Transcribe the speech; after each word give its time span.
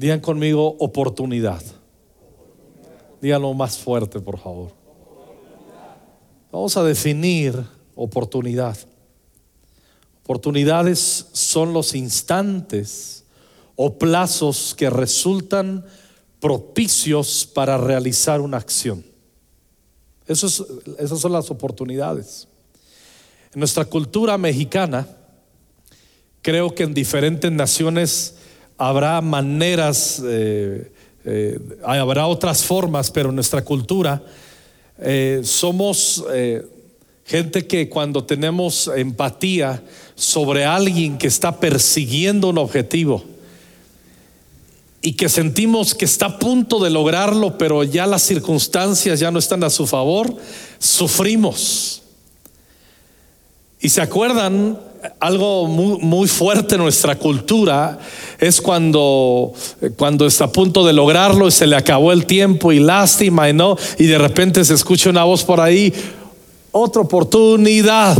Digan 0.00 0.20
conmigo 0.20 0.76
oportunidad. 0.78 1.62
Díganlo 3.20 3.52
más 3.52 3.76
fuerte, 3.76 4.18
por 4.18 4.38
favor. 4.38 4.72
Vamos 6.50 6.74
a 6.78 6.82
definir 6.82 7.62
oportunidad. 7.94 8.78
Oportunidades 10.22 11.26
son 11.32 11.74
los 11.74 11.94
instantes 11.94 13.24
o 13.76 13.98
plazos 13.98 14.74
que 14.74 14.88
resultan 14.88 15.84
propicios 16.40 17.46
para 17.52 17.76
realizar 17.76 18.40
una 18.40 18.56
acción. 18.56 19.04
esas 20.26 21.20
son 21.20 21.32
las 21.32 21.50
oportunidades. 21.50 22.48
En 23.52 23.58
nuestra 23.58 23.84
cultura 23.84 24.38
mexicana, 24.38 25.06
creo 26.40 26.74
que 26.74 26.84
en 26.84 26.94
diferentes 26.94 27.52
naciones 27.52 28.39
habrá 28.80 29.20
maneras, 29.20 30.22
eh, 30.24 30.90
eh, 31.26 31.60
habrá 31.84 32.26
otras 32.26 32.64
formas, 32.64 33.10
pero 33.10 33.28
en 33.28 33.34
nuestra 33.34 33.62
cultura 33.62 34.22
eh, 34.98 35.42
somos 35.44 36.24
gente 37.26 37.66
que 37.66 37.90
cuando 37.90 38.24
tenemos 38.24 38.90
empatía 38.96 39.82
sobre 40.14 40.64
alguien 40.64 41.18
que 41.18 41.26
está 41.26 41.60
persiguiendo 41.60 42.48
un 42.48 42.56
objetivo, 42.56 43.22
y 45.02 45.14
que 45.14 45.30
sentimos 45.30 45.94
que 45.94 46.04
está 46.04 46.26
a 46.26 46.38
punto 46.38 46.78
de 46.78 46.90
lograrlo, 46.90 47.56
pero 47.56 47.84
ya 47.84 48.06
las 48.06 48.22
circunstancias 48.22 49.18
ya 49.18 49.30
no 49.30 49.38
están 49.38 49.64
a 49.64 49.70
su 49.70 49.86
favor, 49.86 50.34
sufrimos. 50.78 52.02
Y 53.80 53.88
se 53.88 54.02
acuerdan, 54.02 54.78
algo 55.18 55.66
muy, 55.66 56.28
fuerte 56.28 56.74
en 56.74 56.82
nuestra 56.82 57.16
cultura 57.16 57.98
es 58.38 58.60
cuando, 58.60 59.52
cuando 59.96 60.26
está 60.26 60.44
a 60.44 60.52
punto 60.52 60.84
de 60.84 60.92
lograrlo 60.92 61.48
y 61.48 61.50
se 61.50 61.66
le 61.66 61.76
acabó 61.76 62.12
el 62.12 62.26
tiempo 62.26 62.72
y 62.72 62.80
lástima 62.80 63.48
y 63.48 63.52
no, 63.52 63.76
y 63.98 64.06
de 64.06 64.18
repente 64.18 64.64
se 64.64 64.74
escucha 64.74 65.10
una 65.10 65.24
voz 65.24 65.44
por 65.44 65.60
ahí, 65.60 65.92
otra 66.72 67.02
oportunidad. 67.02 68.16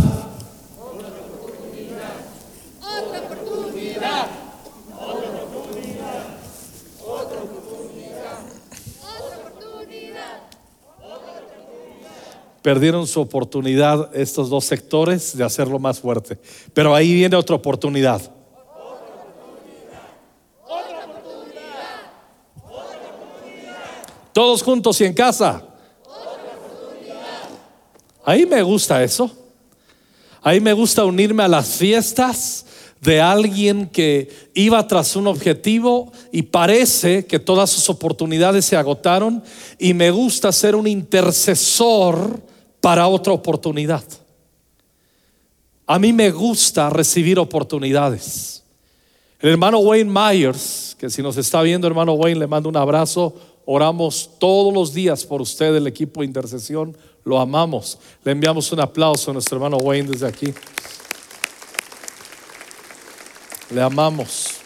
Perdieron 12.62 13.06
su 13.06 13.20
oportunidad 13.20 14.14
estos 14.14 14.50
dos 14.50 14.64
sectores 14.64 15.36
de 15.36 15.44
hacerlo 15.44 15.78
más 15.78 16.00
fuerte. 16.00 16.38
Pero 16.74 16.94
ahí 16.94 17.14
viene 17.14 17.36
otra 17.36 17.56
oportunidad. 17.56 18.20
Todos 24.32 24.62
juntos 24.62 25.00
y 25.00 25.04
en 25.04 25.14
casa. 25.14 25.64
Ahí 28.24 28.46
me 28.46 28.62
gusta 28.62 29.02
eso. 29.02 29.30
Ahí 30.42 30.60
me 30.60 30.72
gusta 30.72 31.04
unirme 31.04 31.42
a 31.42 31.48
las 31.48 31.76
fiestas 31.76 32.64
de 33.00 33.20
alguien 33.20 33.86
que 33.86 34.50
iba 34.54 34.86
tras 34.86 35.16
un 35.16 35.26
objetivo 35.26 36.12
y 36.30 36.42
parece 36.42 37.24
que 37.26 37.38
todas 37.38 37.70
sus 37.70 37.88
oportunidades 37.88 38.66
se 38.66 38.76
agotaron 38.76 39.42
y 39.78 39.94
me 39.94 40.10
gusta 40.10 40.52
ser 40.52 40.76
un 40.76 40.86
intercesor 40.86 42.40
para 42.80 43.06
otra 43.06 43.32
oportunidad. 43.32 44.02
A 45.86 45.98
mí 45.98 46.12
me 46.12 46.30
gusta 46.30 46.88
recibir 46.88 47.38
oportunidades. 47.38 48.62
El 49.40 49.50
hermano 49.50 49.78
Wayne 49.78 50.10
Myers, 50.10 50.96
que 50.98 51.10
si 51.10 51.22
nos 51.22 51.36
está 51.36 51.62
viendo, 51.62 51.86
hermano 51.86 52.12
Wayne, 52.12 52.40
le 52.40 52.46
mando 52.46 52.68
un 52.68 52.76
abrazo. 52.76 53.34
Oramos 53.64 54.30
todos 54.38 54.72
los 54.72 54.94
días 54.94 55.24
por 55.24 55.40
usted, 55.40 55.74
el 55.74 55.86
equipo 55.86 56.20
de 56.20 56.26
intercesión. 56.26 56.96
Lo 57.24 57.38
amamos. 57.38 57.98
Le 58.22 58.32
enviamos 58.32 58.70
un 58.72 58.80
aplauso 58.80 59.30
a 59.30 59.34
nuestro 59.34 59.56
hermano 59.56 59.78
Wayne 59.78 60.10
desde 60.10 60.26
aquí. 60.26 60.54
Le 63.70 63.80
amamos. 63.80 64.60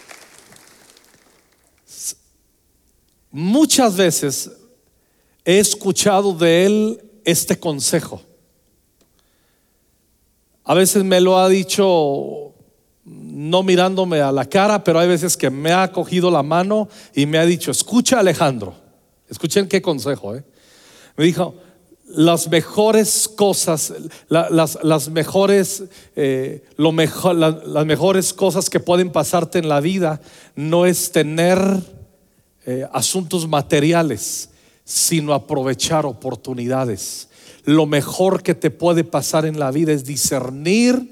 Muchas 3.31 3.97
veces 3.97 4.51
he 5.45 5.59
escuchado 5.59 6.33
de 6.33 6.67
él 6.67 7.01
este 7.25 7.59
consejo. 7.59 8.23
A 10.65 10.75
veces 10.75 11.05
me 11.05 11.21
lo 11.21 11.39
ha 11.39 11.49
dicho 11.49 12.55
no 13.05 13.63
mirándome 13.63 14.21
a 14.21 14.33
la 14.33 14.47
cara, 14.47 14.83
pero 14.83 14.99
hay 14.99 15.09
veces 15.09 15.37
que 15.37 15.51
me 15.51 15.73
ha 15.73 15.93
cogido 15.93 16.31
la 16.31 16.43
mano 16.43 16.89
y 17.15 17.27
me 17.27 17.39
ha 17.39 17.45
dicho, 17.45 17.71
escucha 17.71 18.21
Alejandro, 18.21 18.75
escuchen 19.29 19.69
qué 19.69 19.83
consejo. 19.83 20.35
¿eh? 20.35 20.45
Me 21.17 21.25
dijo, 21.25 21.55
las 22.07 22.49
mejores 22.49 23.29
cosas, 23.29 23.93
las, 24.29 25.11
mejores, 25.11 25.85
eh, 26.17 26.65
lo 26.77 26.93
mejor, 26.93 27.35
las 27.35 27.87
mejores 27.87 28.33
cosas 28.33 28.71
que 28.71 28.81
pueden 28.81 29.11
pasarte 29.11 29.59
en 29.59 29.69
la 29.69 29.81
vida 29.81 30.21
no 30.55 30.87
es 30.87 31.13
tener 31.13 31.59
eh, 32.67 32.87
asuntos 32.93 33.49
materiales, 33.49 34.51
sino 34.85 35.33
aprovechar 35.33 36.05
oportunidades. 36.07 37.29
Lo 37.65 37.87
mejor 37.87 38.43
que 38.43 38.55
te 38.55 38.71
puede 38.71 39.05
pasar 39.05 39.47
en 39.47 39.59
la 39.59 39.71
vida 39.71 39.93
es 39.93 40.05
discernir 40.05 41.11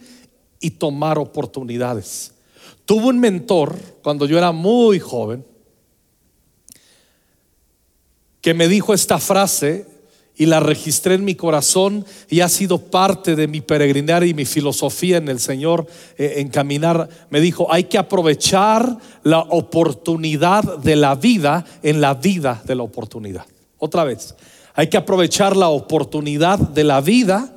y 0.60 0.71
tomar 0.71 1.19
oportunidades. 1.19 2.33
Tuve 2.84 3.06
un 3.06 3.19
mentor 3.19 3.77
cuando 4.03 4.27
yo 4.27 4.37
era 4.37 4.53
muy 4.53 4.99
joven 4.99 5.44
que 8.43 8.55
me 8.55 8.69
dijo 8.69 8.93
esta 8.93 9.19
frase 9.19 9.87
y 10.37 10.47
la 10.47 10.60
registré 10.60 11.15
en 11.15 11.25
mi 11.25 11.34
corazón 11.34 12.04
y 12.28 12.41
ha 12.41 12.49
sido 12.49 12.78
parte 12.78 13.37
de 13.37 13.47
mi 13.47 13.60
peregrinar 13.60 14.25
y 14.25 14.34
mi 14.34 14.44
filosofía 14.44 15.19
en 15.19 15.28
el 15.28 15.39
Señor 15.39 15.87
eh, 16.19 16.34
en 16.39 16.49
caminar. 16.49 17.09
Me 17.31 17.41
dijo, 17.41 17.72
hay 17.72 17.84
que 17.84 17.99
aprovechar 17.99 18.99
la 19.22 19.41
oportunidad 19.41 20.78
de 20.78 20.97
la 20.97 21.15
vida 21.15 21.65
en 21.83 22.00
la 22.00 22.15
vida 22.15 22.62
de 22.66 22.75
la 22.75 22.83
oportunidad. 22.83 23.47
Otra 23.84 24.04
vez, 24.04 24.37
hay 24.75 24.87
que 24.87 24.97
aprovechar 24.97 25.56
la 25.56 25.69
oportunidad 25.69 26.56
de 26.56 26.84
la 26.84 27.00
vida 27.00 27.53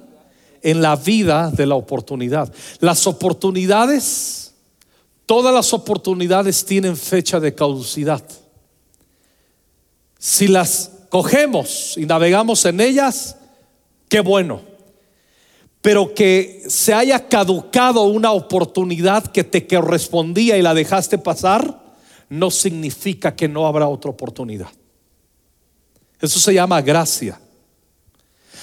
en 0.63 0.81
la 0.81 0.95
vida 0.95 1.51
de 1.51 1.67
la 1.67 1.75
oportunidad. 1.75 2.51
Las 2.79 3.05
oportunidades, 3.05 4.55
todas 5.27 5.53
las 5.53 5.71
oportunidades 5.71 6.65
tienen 6.65 6.97
fecha 6.97 7.39
de 7.39 7.53
caducidad. 7.53 8.23
Si 10.17 10.47
las 10.47 10.93
cogemos 11.09 11.95
y 11.95 12.07
navegamos 12.07 12.65
en 12.65 12.81
ellas, 12.81 13.37
qué 14.09 14.21
bueno. 14.21 14.61
Pero 15.79 16.15
que 16.15 16.63
se 16.67 16.91
haya 16.95 17.27
caducado 17.27 18.01
una 18.05 18.31
oportunidad 18.31 19.27
que 19.27 19.43
te 19.43 19.67
correspondía 19.67 20.57
y 20.57 20.63
la 20.63 20.73
dejaste 20.73 21.19
pasar, 21.19 21.83
no 22.29 22.49
significa 22.49 23.35
que 23.35 23.47
no 23.47 23.67
habrá 23.67 23.87
otra 23.87 24.09
oportunidad. 24.09 24.69
Eso 26.25 26.39
se 26.39 26.53
llama 26.53 26.81
gracia. 26.81 27.39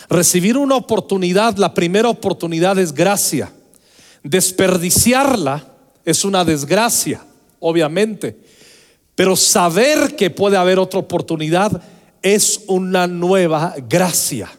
Recibir 0.08 0.56
una 0.56 0.76
oportunidad, 0.76 1.56
la 1.56 1.72
primera 1.72 2.08
oportunidad 2.08 2.78
es 2.78 2.92
gracia. 2.92 3.52
Desperdiciarla 4.22 5.66
es 6.04 6.24
una 6.24 6.44
desgracia, 6.44 7.24
obviamente. 7.60 8.36
Pero 9.14 9.36
saber 9.36 10.16
que 10.16 10.30
puede 10.30 10.56
haber 10.56 10.78
otra 10.78 11.00
oportunidad 11.00 11.82
es 12.22 12.62
una 12.66 13.06
nueva 13.06 13.74
gracia. 13.88 14.50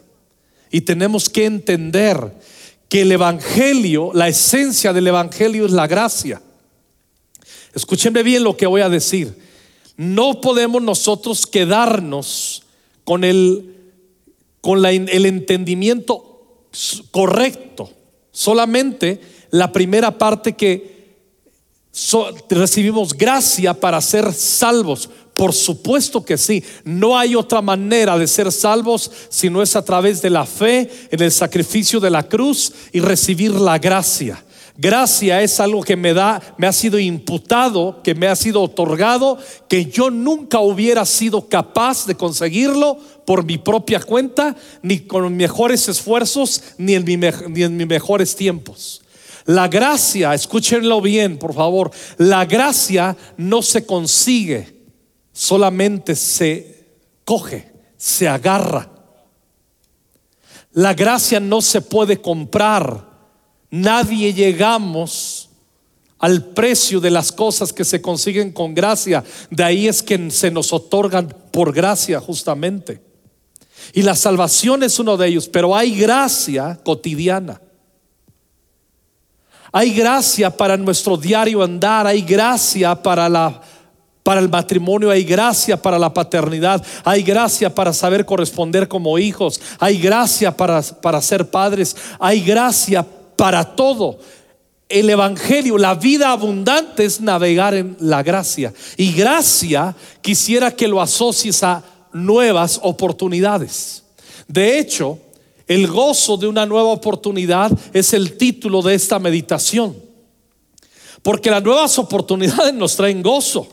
Y 0.72 0.82
tenemos 0.82 1.30
que 1.30 1.46
entender 1.46 2.34
que 2.90 3.02
el 3.02 3.12
Evangelio, 3.12 4.12
la 4.14 4.28
esencia 4.28 4.94
del 4.94 5.08
Evangelio 5.08 5.66
es 5.66 5.72
la 5.72 5.88
gracia. 5.88 6.42
Escúchenme 7.74 8.22
bien 8.22 8.44
lo 8.44 8.56
que 8.56 8.68
voy 8.68 8.82
a 8.82 8.90
decir. 8.90 9.36
No 9.98 10.42
podemos 10.42 10.82
nosotros 10.82 11.48
quedarnos 11.48 12.53
con 13.04 13.24
el, 13.24 13.76
con 14.62 14.86
el 14.86 15.26
entendimiento 15.26 16.68
correcto. 17.12 17.92
Solamente 18.32 19.20
la 19.52 19.72
primera 19.72 20.18
parte 20.18 20.54
que 20.54 20.94
recibimos 22.50 23.14
gracia 23.14 23.74
para 23.74 24.02
ser 24.02 24.34
salvos. 24.34 25.10
Por 25.36 25.54
supuesto 25.54 26.24
que 26.24 26.38
sí. 26.38 26.64
No 26.84 27.18
hay 27.18 27.36
otra 27.36 27.62
manera 27.62 28.18
de 28.18 28.28
ser 28.28 28.52
salvos 28.52 29.12
si 29.30 29.50
no 29.50 29.62
es 29.62 29.76
a 29.76 29.86
través 29.86 30.22
de 30.22 30.30
la 30.30 30.46
fe 30.46 30.90
en 31.12 31.22
el 31.22 31.32
sacrificio 31.32 32.00
de 32.00 32.10
la 32.10 32.24
cruz 32.24 32.72
y 32.92 33.00
recibir 33.00 33.52
la 33.52 33.78
gracia. 33.78 34.44
Gracia 34.76 35.44
es 35.44 35.60
algo 35.60 35.84
que 35.84 35.96
me 35.96 36.16
da, 36.16 36.42
me 36.58 36.66
ha 36.66 36.74
sido 36.74 36.98
imputado, 36.98 38.02
que 38.04 38.16
me 38.16 38.28
ha 38.28 38.36
sido 38.36 38.64
otorgado, 38.64 39.38
que 39.70 39.86
yo 39.86 40.10
nunca 40.10 40.60
hubiera 40.62 41.06
sido 41.06 41.48
capaz 41.48 42.08
de 42.08 42.16
conseguirlo 42.16 42.98
por 43.26 43.46
mi 43.46 43.60
propia 43.60 44.00
cuenta, 44.00 44.56
ni 44.82 45.02
con 45.02 45.36
mejores 45.36 45.88
esfuerzos, 45.88 46.64
ni 46.80 46.96
en, 46.96 47.06
ni 47.06 47.64
en 47.64 47.78
mis 47.78 47.88
mejores 47.88 48.36
tiempos. 48.36 49.04
La 49.46 49.68
gracia, 49.68 50.34
escúchenlo 50.34 51.02
bien, 51.02 51.38
por 51.38 51.54
favor, 51.54 51.92
la 52.18 52.46
gracia 52.46 53.16
no 53.38 53.62
se 53.62 53.86
consigue. 53.86 54.82
solamente 55.32 56.16
se 56.16 56.88
coge, 57.26 57.72
se 57.98 58.28
agarra. 58.28 58.90
La 60.72 60.94
gracia 60.94 61.40
no 61.40 61.62
se 61.62 61.82
puede 61.82 62.20
comprar. 62.20 63.13
Nadie 63.76 64.36
llegamos 64.36 65.50
al 66.20 66.44
precio 66.44 67.00
de 67.00 67.10
las 67.10 67.32
cosas 67.32 67.74
que 67.74 67.84
se 67.84 68.04
consiguen 68.04 68.52
con 68.52 68.76
gracia. 68.76 69.24
De 69.50 69.64
ahí 69.64 69.88
es 69.88 70.04
que 70.04 70.30
se 70.30 70.52
nos 70.52 70.72
otorgan 70.72 71.36
por 71.50 71.74
gracia 71.74 72.20
justamente. 72.20 73.02
Y 73.92 74.04
la 74.04 74.16
salvación 74.16 74.84
es 74.84 75.00
uno 75.00 75.18
de 75.18 75.28
ellos, 75.28 75.50
pero 75.50 75.76
hay 75.76 75.96
gracia 75.96 76.80
cotidiana. 76.84 77.60
Hay 79.72 79.92
gracia 79.96 80.56
para 80.56 80.78
nuestro 80.78 81.18
diario 81.18 81.64
andar, 81.64 82.06
hay 82.06 82.22
gracia 82.22 82.94
para 83.02 83.28
la 83.28 83.60
para 84.22 84.40
el 84.40 84.50
matrimonio, 84.50 85.10
hay 85.10 85.24
gracia 85.24 85.82
para 85.82 85.98
la 85.98 86.14
paternidad, 86.14 86.86
hay 87.04 87.24
gracia 87.24 87.74
para 87.74 87.92
saber 87.92 88.24
corresponder 88.24 88.88
como 88.88 89.18
hijos, 89.18 89.60
hay 89.80 89.98
gracia 89.98 90.56
para, 90.56 90.84
para 90.84 91.20
ser 91.24 91.50
padres, 91.50 91.96
hay 92.20 92.40
gracia 92.40 93.06
para 93.44 93.76
todo. 93.76 94.20
El 94.88 95.10
Evangelio, 95.10 95.78
la 95.78 95.96
vida 95.96 96.32
abundante 96.32 97.04
es 97.04 97.20
navegar 97.20 97.74
en 97.74 97.98
la 98.00 98.24
gracia. 98.24 98.74
Y 98.96 99.12
gracia 99.12 99.94
quisiera 100.22 100.72
que 100.72 100.88
lo 100.88 101.02
asocies 101.02 101.62
a 101.62 101.84
nuevas 102.14 102.80
oportunidades. 102.82 104.04
De 104.48 104.80
hecho, 104.80 105.20
el 105.68 105.88
gozo 105.88 106.38
de 106.38 106.48
una 106.48 106.66
nueva 106.66 106.88
oportunidad 106.88 107.70
es 107.92 108.14
el 108.14 108.38
título 108.38 108.82
de 108.82 108.96
esta 108.96 109.20
meditación. 109.20 109.94
Porque 111.22 111.52
las 111.52 111.62
nuevas 111.62 112.00
oportunidades 112.00 112.74
nos 112.74 112.96
traen 112.96 113.22
gozo. 113.22 113.68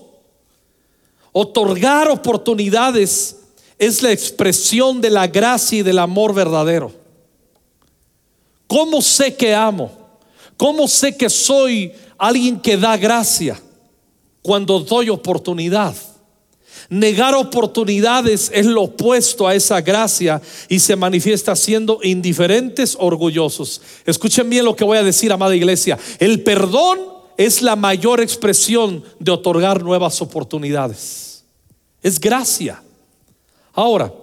Otorgar 1.31 2.09
oportunidades 2.09 3.37
es 3.79 4.03
la 4.03 4.11
expresión 4.11 5.01
de 5.01 5.11
la 5.11 5.29
gracia 5.29 5.79
y 5.79 5.83
del 5.83 6.01
amor 6.01 6.35
verdadero. 6.35 7.00
¿Cómo 8.71 9.03
sé 9.03 9.35
que 9.35 9.53
amo? 9.53 9.91
¿Cómo 10.57 10.87
sé 10.87 11.17
que 11.17 11.29
soy 11.29 11.93
alguien 12.17 12.61
que 12.61 12.77
da 12.77 12.97
gracia 12.97 13.61
cuando 14.43 14.79
doy 14.79 15.09
oportunidad? 15.09 15.93
Negar 16.89 17.35
oportunidades 17.35 18.49
es 18.55 18.67
lo 18.67 18.83
opuesto 18.83 19.49
a 19.49 19.57
esa 19.57 19.81
gracia 19.81 20.41
y 20.69 20.79
se 20.79 20.95
manifiesta 20.95 21.57
siendo 21.57 21.99
indiferentes, 22.05 22.97
orgullosos. 22.97 23.83
Escuchen 24.07 24.49
bien 24.49 24.65
lo 24.65 24.77
que 24.77 24.85
voy 24.85 24.99
a 24.99 25.03
decir, 25.03 25.33
amada 25.33 25.57
iglesia. 25.57 25.99
El 26.21 26.45
perdón 26.45 27.01
es 27.37 27.63
la 27.63 27.75
mayor 27.75 28.21
expresión 28.21 29.03
de 29.19 29.33
otorgar 29.33 29.83
nuevas 29.83 30.23
oportunidades. 30.23 31.45
Es 32.01 32.21
gracia. 32.21 32.81
Ahora, 33.73 34.15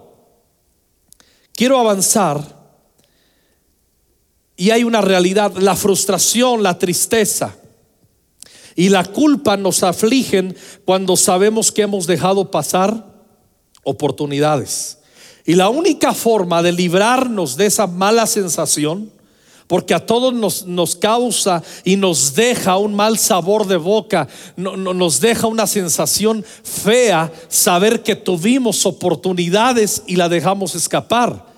quiero 1.51 1.77
avanzar 1.77 2.56
y 4.57 4.71
hay 4.71 4.83
una 4.83 5.01
realidad, 5.01 5.55
la 5.55 5.75
frustración, 5.75 6.63
la 6.63 6.79
tristeza 6.79 7.55
y 8.75 8.89
la 8.89 9.05
culpa 9.05 9.55
nos 9.55 9.83
afligen 9.83 10.55
cuando 10.83 11.15
sabemos 11.15 11.71
que 11.71 11.83
hemos 11.83 12.07
dejado 12.07 12.51
pasar 12.51 13.05
oportunidades. 13.83 14.97
Y 15.45 15.53
la 15.53 15.69
única 15.69 16.13
forma 16.13 16.61
de 16.61 16.71
librarnos 16.71 17.55
de 17.55 17.67
esa 17.67 17.87
mala 17.87 18.25
sensación, 18.25 19.11
porque 19.67 19.93
a 19.93 20.05
todos 20.05 20.33
nos, 20.33 20.65
nos 20.65 20.95
causa 20.95 21.63
y 21.83 21.95
nos 21.95 22.35
deja 22.35 22.77
un 22.77 22.95
mal 22.95 23.17
sabor 23.17 23.65
de 23.65 23.77
boca, 23.77 24.27
no, 24.55 24.75
nos 24.75 25.21
deja 25.21 25.47
una 25.47 25.67
sensación 25.67 26.43
fea 26.63 27.31
saber 27.47 28.03
que 28.03 28.15
tuvimos 28.15 28.85
oportunidades 28.85 30.03
y 30.07 30.17
la 30.17 30.29
dejamos 30.29 30.75
escapar. 30.75 31.56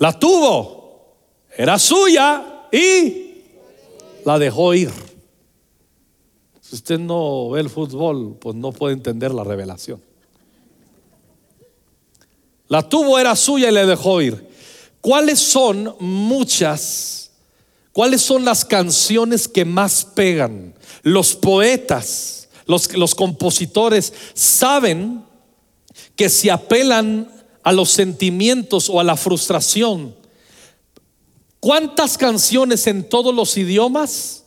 La 0.00 0.18
tuvo, 0.18 1.18
era 1.54 1.78
suya 1.78 2.68
y 2.72 3.42
la 4.24 4.38
dejó 4.38 4.72
ir. 4.72 4.90
Si 6.62 6.74
usted 6.74 6.98
no 6.98 7.50
ve 7.50 7.60
el 7.60 7.68
fútbol, 7.68 8.38
pues 8.40 8.56
no 8.56 8.72
puede 8.72 8.94
entender 8.94 9.34
la 9.34 9.44
revelación. 9.44 10.02
La 12.68 12.88
tuvo, 12.88 13.18
era 13.18 13.36
suya 13.36 13.68
y 13.68 13.72
le 13.72 13.84
dejó 13.84 14.22
ir. 14.22 14.48
¿Cuáles 15.02 15.38
son 15.38 15.94
muchas? 16.00 17.32
¿Cuáles 17.92 18.22
son 18.22 18.46
las 18.46 18.64
canciones 18.64 19.48
que 19.48 19.66
más 19.66 20.06
pegan? 20.06 20.72
Los 21.02 21.34
poetas, 21.36 22.48
los, 22.64 22.90
los 22.96 23.14
compositores 23.14 24.14
saben 24.32 25.24
que 26.16 26.30
si 26.30 26.48
apelan 26.48 27.39
a 27.70 27.72
los 27.72 27.90
sentimientos 27.90 28.90
o 28.90 29.00
a 29.00 29.04
la 29.04 29.16
frustración, 29.16 30.14
¿Cuántas 31.60 32.16
canciones 32.16 32.86
en 32.86 33.06
todos 33.06 33.34
los 33.34 33.56
idiomas? 33.58 34.44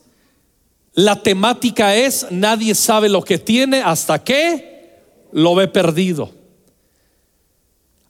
La 0.93 1.21
temática 1.21 1.95
es, 1.95 2.25
nadie 2.31 2.73
sabe 2.73 3.07
lo 3.07 3.21
que 3.21 3.37
tiene 3.37 3.81
hasta 3.81 4.23
que 4.23 4.99
lo 5.31 5.53
ve 5.53 5.67
perdido. 5.67 6.31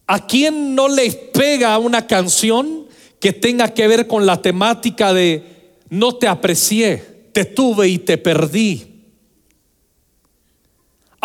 ¿A 0.07 0.25
quién 0.25 0.73
no 0.73 0.87
le 0.87 1.11
pega 1.11 1.77
una 1.79 2.07
canción 2.07 2.87
que 3.19 3.33
tenga 3.33 3.73
que 3.73 3.87
ver 3.87 4.07
con 4.07 4.25
la 4.25 4.41
temática 4.41 5.13
de 5.13 5.75
no 5.89 6.15
te 6.15 6.27
aprecié, 6.27 7.27
te 7.33 7.43
tuve 7.43 7.89
y 7.89 7.99
te 7.99 8.17
perdí? 8.17 8.92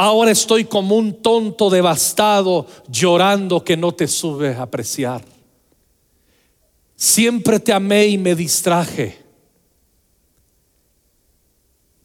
Ahora 0.01 0.31
estoy 0.31 0.65
como 0.65 0.95
un 0.95 1.13
tonto 1.23 1.69
devastado 1.69 2.69
llorando 2.89 3.65
que 3.65 3.77
no 3.77 3.91
te 3.91 4.07
sube 4.07 4.55
a 4.55 4.63
apreciar. 4.63 5.25
Siempre 6.95 7.59
te 7.59 7.73
amé 7.73 8.07
y 8.07 8.17
me 8.17 8.37
distraje. 8.37 9.19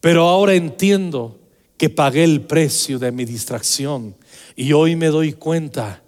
Pero 0.02 0.28
ahora 0.28 0.56
entiendo 0.56 1.40
que 1.78 1.92
pagué 1.92 2.24
el 2.24 2.42
precio 2.42 2.98
de 2.98 3.12
mi 3.12 3.26
distracción 3.26 4.16
y 4.56 4.74
hoy 4.74 4.96
me 4.96 5.10
doy 5.10 5.34
cuenta 5.34 6.02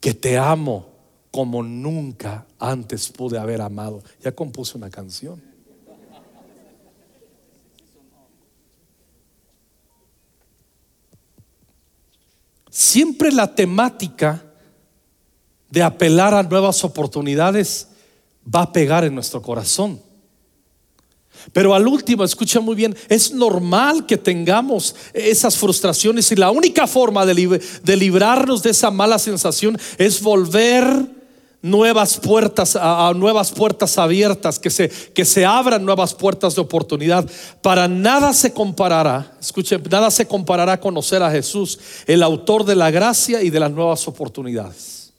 que 0.00 0.12
te 0.12 0.36
amo 0.36 0.88
como 1.30 1.62
nunca 1.62 2.46
antes 2.58 3.08
pude 3.08 3.38
haber 3.38 3.62
amado. 3.62 4.02
Ya 4.22 4.32
compuse 4.32 4.76
una 4.76 4.90
canción. 4.90 5.47
Siempre 12.78 13.32
la 13.32 13.56
temática 13.56 14.40
de 15.68 15.82
apelar 15.82 16.32
a 16.32 16.44
nuevas 16.44 16.84
oportunidades 16.84 17.88
va 18.54 18.62
a 18.62 18.72
pegar 18.72 19.02
en 19.02 19.16
nuestro 19.16 19.42
corazón. 19.42 20.00
Pero 21.52 21.74
al 21.74 21.88
último, 21.88 22.22
escucha 22.22 22.60
muy 22.60 22.76
bien, 22.76 22.96
es 23.08 23.32
normal 23.32 24.06
que 24.06 24.16
tengamos 24.16 24.94
esas 25.12 25.56
frustraciones 25.56 26.30
y 26.30 26.36
la 26.36 26.52
única 26.52 26.86
forma 26.86 27.26
de, 27.26 27.34
librarnos 27.96 28.62
de 28.62 28.70
esa 28.70 28.92
mala 28.92 29.18
sensación 29.18 29.76
es 29.98 30.22
volver 30.22 30.86
nuevas 31.60 32.18
puertas 32.18 32.76
a, 32.76 33.12
nuevas 33.14 33.50
puertas 33.50 33.98
abiertas, 33.98 34.58
que 34.58 34.70
se, 34.70 34.88
que 34.88 35.24
se 35.24 35.44
abran 35.44 35.84
nuevas 35.84 36.14
puertas 36.14 36.54
de 36.54 36.60
oportunidad. 36.60 37.28
Para 37.62 37.88
nada 37.88 38.32
se 38.32 38.52
comparará, 38.52 39.36
escuchen, 39.40 39.82
nada 39.90 40.10
se 40.10 40.26
comparará 40.26 40.74
a 40.74 40.80
conocer 40.80 41.22
a 41.22 41.30
Jesús, 41.30 41.78
el 42.06 42.22
autor 42.22 42.64
de 42.64 42.76
la 42.76 42.90
gracia 42.90 43.42
y 43.42 43.50
de 43.50 43.60
las 43.60 43.70
nuevas 43.70 44.06
oportunidades. 44.06 45.12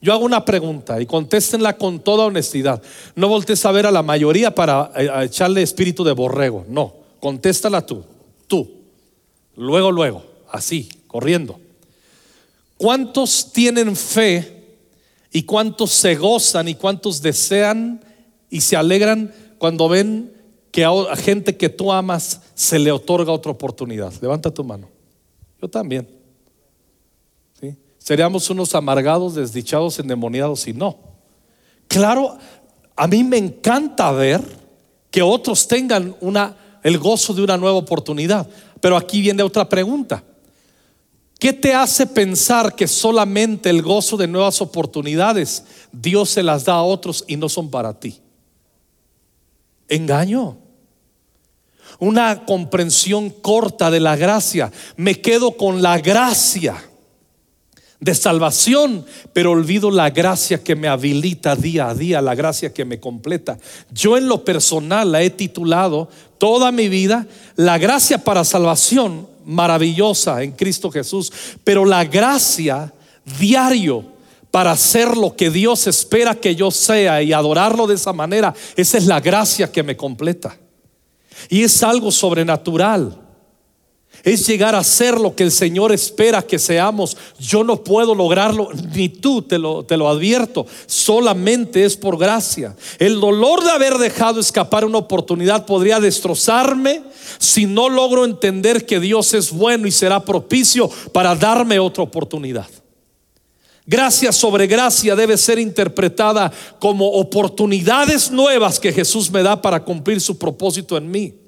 Yo 0.00 0.12
hago 0.12 0.24
una 0.24 0.44
pregunta 0.44 1.00
y 1.00 1.06
contéstenla 1.06 1.76
con 1.76 1.98
toda 1.98 2.26
honestidad. 2.26 2.80
No 3.16 3.26
voltees 3.26 3.64
a 3.66 3.72
ver 3.72 3.84
a 3.84 3.90
la 3.90 4.04
mayoría 4.04 4.54
para 4.54 4.92
eh, 4.94 5.10
echarle 5.24 5.62
espíritu 5.62 6.04
de 6.04 6.12
borrego. 6.12 6.64
No, 6.68 6.94
contéstala 7.18 7.84
tú, 7.84 8.04
tú. 8.46 8.70
Luego, 9.56 9.90
luego, 9.90 10.22
así, 10.52 10.88
corriendo. 11.08 11.58
¿Cuántos 12.76 13.52
tienen 13.52 13.96
fe 13.96 14.57
y 15.32 15.42
cuántos 15.42 15.90
se 15.90 16.14
gozan 16.14 16.68
y 16.68 16.74
cuántos 16.74 17.20
desean 17.22 18.02
y 18.50 18.60
se 18.60 18.76
alegran 18.76 19.32
cuando 19.58 19.88
ven 19.88 20.32
que 20.70 20.84
a 20.84 21.16
gente 21.16 21.56
que 21.56 21.68
tú 21.68 21.92
amas 21.92 22.40
se 22.54 22.78
le 22.78 22.92
otorga 22.92 23.32
otra 23.32 23.52
oportunidad? 23.52 24.12
Levanta 24.20 24.50
tu 24.50 24.64
mano. 24.64 24.88
Yo 25.60 25.68
también. 25.68 26.18
Seríamos 28.08 28.48
unos 28.48 28.74
amargados, 28.74 29.34
desdichados, 29.34 29.98
endemoniados 29.98 30.66
y 30.66 30.72
no. 30.72 30.96
Claro, 31.88 32.38
a 32.96 33.06
mí 33.06 33.22
me 33.22 33.36
encanta 33.36 34.10
ver 34.12 34.40
que 35.10 35.20
otros 35.20 35.68
tengan 35.68 36.16
una, 36.22 36.56
el 36.82 36.98
gozo 36.98 37.34
de 37.34 37.42
una 37.42 37.58
nueva 37.58 37.76
oportunidad. 37.76 38.48
Pero 38.80 38.96
aquí 38.96 39.20
viene 39.20 39.42
otra 39.42 39.68
pregunta. 39.68 40.24
¿Qué 41.38 41.52
te 41.52 41.72
hace 41.72 42.06
pensar 42.06 42.74
que 42.74 42.88
solamente 42.88 43.70
el 43.70 43.80
gozo 43.80 44.16
de 44.16 44.26
nuevas 44.26 44.60
oportunidades 44.60 45.64
Dios 45.92 46.30
se 46.30 46.42
las 46.42 46.64
da 46.64 46.74
a 46.74 46.82
otros 46.82 47.24
y 47.28 47.36
no 47.36 47.48
son 47.48 47.70
para 47.70 47.98
ti? 47.98 48.20
Engaño. 49.88 50.58
una 52.00 52.44
comprensión 52.44 53.30
corta 53.30 53.90
de 53.90 53.98
la 53.98 54.14
gracia. 54.14 54.70
Me 54.96 55.20
quedo 55.20 55.56
con 55.56 55.82
la 55.82 55.98
gracia 55.98 56.76
de 58.00 58.14
salvación, 58.14 59.04
pero 59.32 59.52
olvido 59.52 59.90
la 59.90 60.10
gracia 60.10 60.62
que 60.62 60.76
me 60.76 60.86
habilita 60.86 61.56
día 61.56 61.88
a 61.88 61.94
día, 61.94 62.22
la 62.22 62.34
gracia 62.34 62.72
que 62.72 62.84
me 62.84 63.00
completa. 63.00 63.58
Yo 63.90 64.16
en 64.16 64.28
lo 64.28 64.44
personal 64.44 65.10
la 65.10 65.22
he 65.22 65.30
titulado 65.30 66.08
toda 66.38 66.70
mi 66.70 66.88
vida 66.88 67.26
la 67.56 67.78
gracia 67.78 68.18
para 68.18 68.44
salvación 68.44 69.26
maravillosa 69.48 70.42
en 70.42 70.52
Cristo 70.52 70.90
Jesús, 70.90 71.32
pero 71.64 71.84
la 71.84 72.04
gracia 72.04 72.92
diario 73.40 74.04
para 74.50 74.72
hacer 74.72 75.16
lo 75.16 75.34
que 75.34 75.50
Dios 75.50 75.86
espera 75.86 76.34
que 76.34 76.54
yo 76.54 76.70
sea 76.70 77.22
y 77.22 77.32
adorarlo 77.32 77.86
de 77.86 77.94
esa 77.94 78.12
manera, 78.12 78.54
esa 78.76 78.98
es 78.98 79.06
la 79.06 79.20
gracia 79.20 79.72
que 79.72 79.82
me 79.82 79.96
completa. 79.96 80.56
Y 81.48 81.62
es 81.62 81.82
algo 81.82 82.10
sobrenatural 82.10 83.27
es 84.24 84.46
llegar 84.46 84.74
a 84.74 84.84
ser 84.84 85.20
lo 85.20 85.34
que 85.34 85.44
el 85.44 85.52
Señor 85.52 85.92
espera 85.92 86.42
que 86.42 86.58
seamos. 86.58 87.16
Yo 87.38 87.64
no 87.64 87.82
puedo 87.82 88.14
lograrlo, 88.14 88.68
ni 88.94 89.08
tú 89.08 89.42
te 89.42 89.58
lo, 89.58 89.84
te 89.84 89.96
lo 89.96 90.08
advierto. 90.08 90.66
Solamente 90.86 91.84
es 91.84 91.96
por 91.96 92.18
gracia. 92.18 92.76
El 92.98 93.20
dolor 93.20 93.62
de 93.64 93.70
haber 93.70 93.98
dejado 93.98 94.40
escapar 94.40 94.84
una 94.84 94.98
oportunidad 94.98 95.66
podría 95.66 96.00
destrozarme 96.00 97.02
si 97.38 97.66
no 97.66 97.88
logro 97.88 98.24
entender 98.24 98.86
que 98.86 99.00
Dios 99.00 99.34
es 99.34 99.50
bueno 99.50 99.86
y 99.86 99.90
será 99.90 100.24
propicio 100.24 100.90
para 101.12 101.34
darme 101.34 101.78
otra 101.78 102.02
oportunidad. 102.02 102.66
Gracia 103.90 104.32
sobre 104.32 104.66
gracia 104.66 105.16
debe 105.16 105.38
ser 105.38 105.58
interpretada 105.58 106.52
como 106.78 107.08
oportunidades 107.12 108.30
nuevas 108.30 108.78
que 108.78 108.92
Jesús 108.92 109.30
me 109.30 109.42
da 109.42 109.62
para 109.62 109.82
cumplir 109.82 110.20
su 110.20 110.38
propósito 110.38 110.98
en 110.98 111.10
mí. 111.10 111.47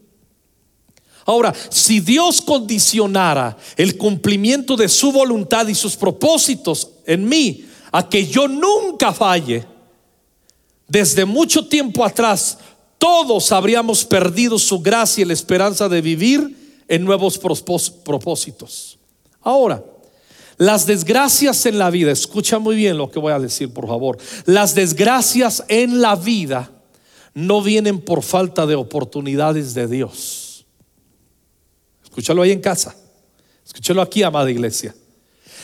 Ahora, 1.30 1.54
si 1.68 2.00
Dios 2.00 2.40
condicionara 2.40 3.56
el 3.76 3.96
cumplimiento 3.96 4.76
de 4.76 4.88
su 4.88 5.12
voluntad 5.12 5.68
y 5.68 5.76
sus 5.76 5.94
propósitos 5.94 6.90
en 7.06 7.28
mí 7.28 7.66
a 7.92 8.08
que 8.08 8.26
yo 8.26 8.48
nunca 8.48 9.12
falle, 9.12 9.64
desde 10.88 11.24
mucho 11.24 11.68
tiempo 11.68 12.04
atrás 12.04 12.58
todos 12.98 13.52
habríamos 13.52 14.04
perdido 14.04 14.58
su 14.58 14.80
gracia 14.80 15.22
y 15.22 15.24
la 15.24 15.32
esperanza 15.32 15.88
de 15.88 16.00
vivir 16.00 16.82
en 16.88 17.04
nuevos 17.04 17.38
propósitos. 17.38 18.98
Ahora, 19.40 19.84
las 20.56 20.84
desgracias 20.84 21.64
en 21.64 21.78
la 21.78 21.90
vida, 21.90 22.10
escucha 22.10 22.58
muy 22.58 22.74
bien 22.74 22.98
lo 22.98 23.08
que 23.08 23.20
voy 23.20 23.32
a 23.32 23.38
decir, 23.38 23.72
por 23.72 23.86
favor. 23.86 24.18
Las 24.46 24.74
desgracias 24.74 25.62
en 25.68 26.00
la 26.00 26.16
vida 26.16 26.72
no 27.34 27.62
vienen 27.62 28.00
por 28.00 28.24
falta 28.24 28.66
de 28.66 28.74
oportunidades 28.74 29.74
de 29.74 29.86
Dios. 29.86 30.49
Escúchalo 32.10 32.42
ahí 32.42 32.50
en 32.50 32.60
casa. 32.60 32.94
Escúchalo 33.64 34.02
aquí, 34.02 34.22
amada 34.22 34.50
iglesia. 34.50 34.94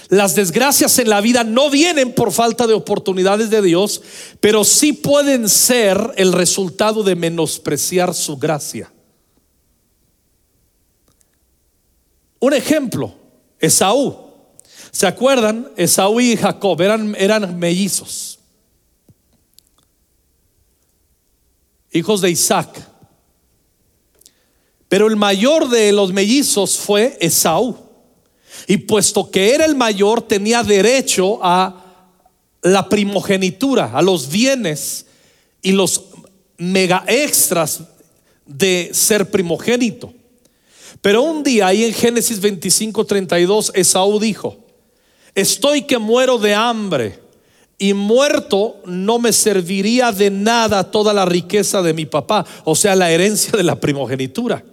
Las 0.09 0.37
desgracias 0.37 0.99
en 1.01 1.11
la 1.11 1.21
vida 1.21 1.43
no 1.43 1.69
vienen 1.69 2.15
por 2.15 2.33
falta 2.33 2.67
de 2.67 2.75
oportunidades 2.75 3.51
de 3.51 3.61
Dios, 3.61 4.01
pero 4.39 4.65
sí 4.65 4.93
pueden 4.93 5.49
ser 5.49 6.13
el 6.17 6.33
resultado 6.33 7.03
de 7.03 7.17
menospreciar 7.17 8.15
su 8.15 8.37
gracia. 8.37 8.93
Un 12.39 12.55
ejemplo, 12.55 13.15
Esaú. 13.59 14.27
¿Se 14.93 15.07
acuerdan? 15.07 15.73
Esaú 15.77 16.21
y 16.21 16.37
Jacob 16.37 16.81
eran, 16.81 17.15
eran 17.19 17.59
mellizos, 17.59 18.39
hijos 21.91 22.21
de 22.21 22.31
Isaac. 22.31 22.96
Pero 24.97 25.09
el 25.09 25.17
mayor 25.17 25.69
de 25.69 25.93
los 25.93 26.11
mellizos 26.11 26.79
fue 26.79 27.19
Esaú. 27.21 27.77
Y 28.67 28.79
puesto 28.79 29.31
que 29.31 29.55
era 29.55 29.67
el 29.67 29.77
mayor, 29.77 30.23
tenía 30.23 30.63
derecho 30.63 31.39
a 31.43 31.85
la 32.63 32.89
primogenitura, 32.89 33.91
a 33.93 34.01
los 34.01 34.31
bienes 34.31 35.05
y 35.61 35.73
los 35.73 36.03
mega 36.57 37.05
extras 37.09 37.83
de 38.47 38.89
ser 38.95 39.31
primogénito. 39.31 40.15
Pero 41.03 41.21
un 41.21 41.43
día 41.43 41.67
ahí 41.67 41.85
en 41.85 41.93
Génesis 41.93 42.41
25, 42.41 43.05
32, 43.05 43.73
Esaú 43.75 44.19
dijo, 44.19 44.65
estoy 45.35 45.83
que 45.83 45.99
muero 45.99 46.39
de 46.39 46.55
hambre 46.55 47.21
y 47.77 47.93
muerto 47.93 48.81
no 48.87 49.19
me 49.19 49.35
serviría 49.35 50.11
de 50.11 50.31
nada 50.31 50.91
toda 50.91 51.13
la 51.13 51.27
riqueza 51.27 51.83
de 51.83 51.93
mi 51.93 52.07
papá, 52.07 52.47
o 52.65 52.75
sea, 52.75 52.97
la 52.97 53.11
herencia 53.11 53.53
de 53.53 53.63
la 53.63 53.79
primogenitura. 53.79 54.65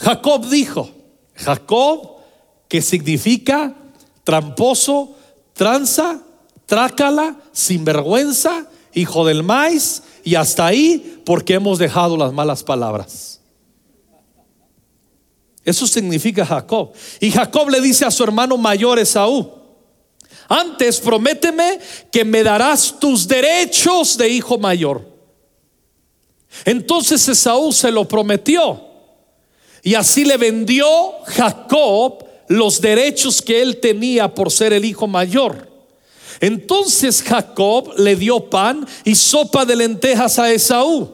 Jacob 0.00 0.48
dijo, 0.48 0.90
Jacob, 1.34 2.16
que 2.68 2.80
significa 2.80 3.74
tramposo, 4.24 5.14
tranza, 5.52 6.22
trácala, 6.64 7.36
sinvergüenza, 7.52 8.66
hijo 8.94 9.26
del 9.26 9.42
maíz, 9.42 10.02
y 10.24 10.34
hasta 10.36 10.66
ahí 10.66 11.22
porque 11.26 11.54
hemos 11.54 11.78
dejado 11.78 12.16
las 12.16 12.32
malas 12.32 12.62
palabras. 12.62 13.40
Eso 15.64 15.86
significa 15.86 16.46
Jacob. 16.46 16.92
Y 17.20 17.30
Jacob 17.30 17.68
le 17.68 17.80
dice 17.80 18.06
a 18.06 18.10
su 18.10 18.24
hermano 18.24 18.56
mayor 18.56 18.98
Esaú, 18.98 19.52
antes 20.48 20.98
prométeme 20.98 21.78
que 22.10 22.24
me 22.24 22.42
darás 22.42 22.98
tus 22.98 23.28
derechos 23.28 24.16
de 24.16 24.30
hijo 24.30 24.58
mayor. 24.58 25.06
Entonces 26.64 27.28
Esaú 27.28 27.70
se 27.72 27.92
lo 27.92 28.08
prometió. 28.08 28.89
Y 29.82 29.94
así 29.94 30.24
le 30.24 30.36
vendió 30.36 30.86
Jacob 31.26 32.24
los 32.48 32.80
derechos 32.80 33.40
que 33.40 33.62
él 33.62 33.78
tenía 33.78 34.34
por 34.34 34.50
ser 34.50 34.72
el 34.72 34.84
hijo 34.84 35.06
mayor. 35.06 35.68
Entonces 36.40 37.22
Jacob 37.22 37.92
le 37.98 38.16
dio 38.16 38.48
pan 38.48 38.86
y 39.04 39.14
sopa 39.14 39.64
de 39.64 39.76
lentejas 39.76 40.38
a 40.38 40.50
Esaú, 40.50 41.10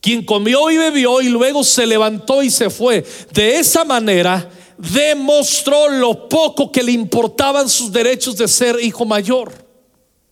quien 0.00 0.24
comió 0.24 0.70
y 0.70 0.78
bebió 0.78 1.20
y 1.20 1.28
luego 1.28 1.62
se 1.62 1.86
levantó 1.86 2.42
y 2.42 2.50
se 2.50 2.70
fue. 2.70 3.04
De 3.32 3.58
esa 3.58 3.84
manera 3.84 4.50
demostró 4.78 5.88
lo 5.88 6.28
poco 6.28 6.72
que 6.72 6.82
le 6.82 6.92
importaban 6.92 7.68
sus 7.68 7.92
derechos 7.92 8.36
de 8.36 8.48
ser 8.48 8.78
hijo 8.82 9.04
mayor. 9.04 9.52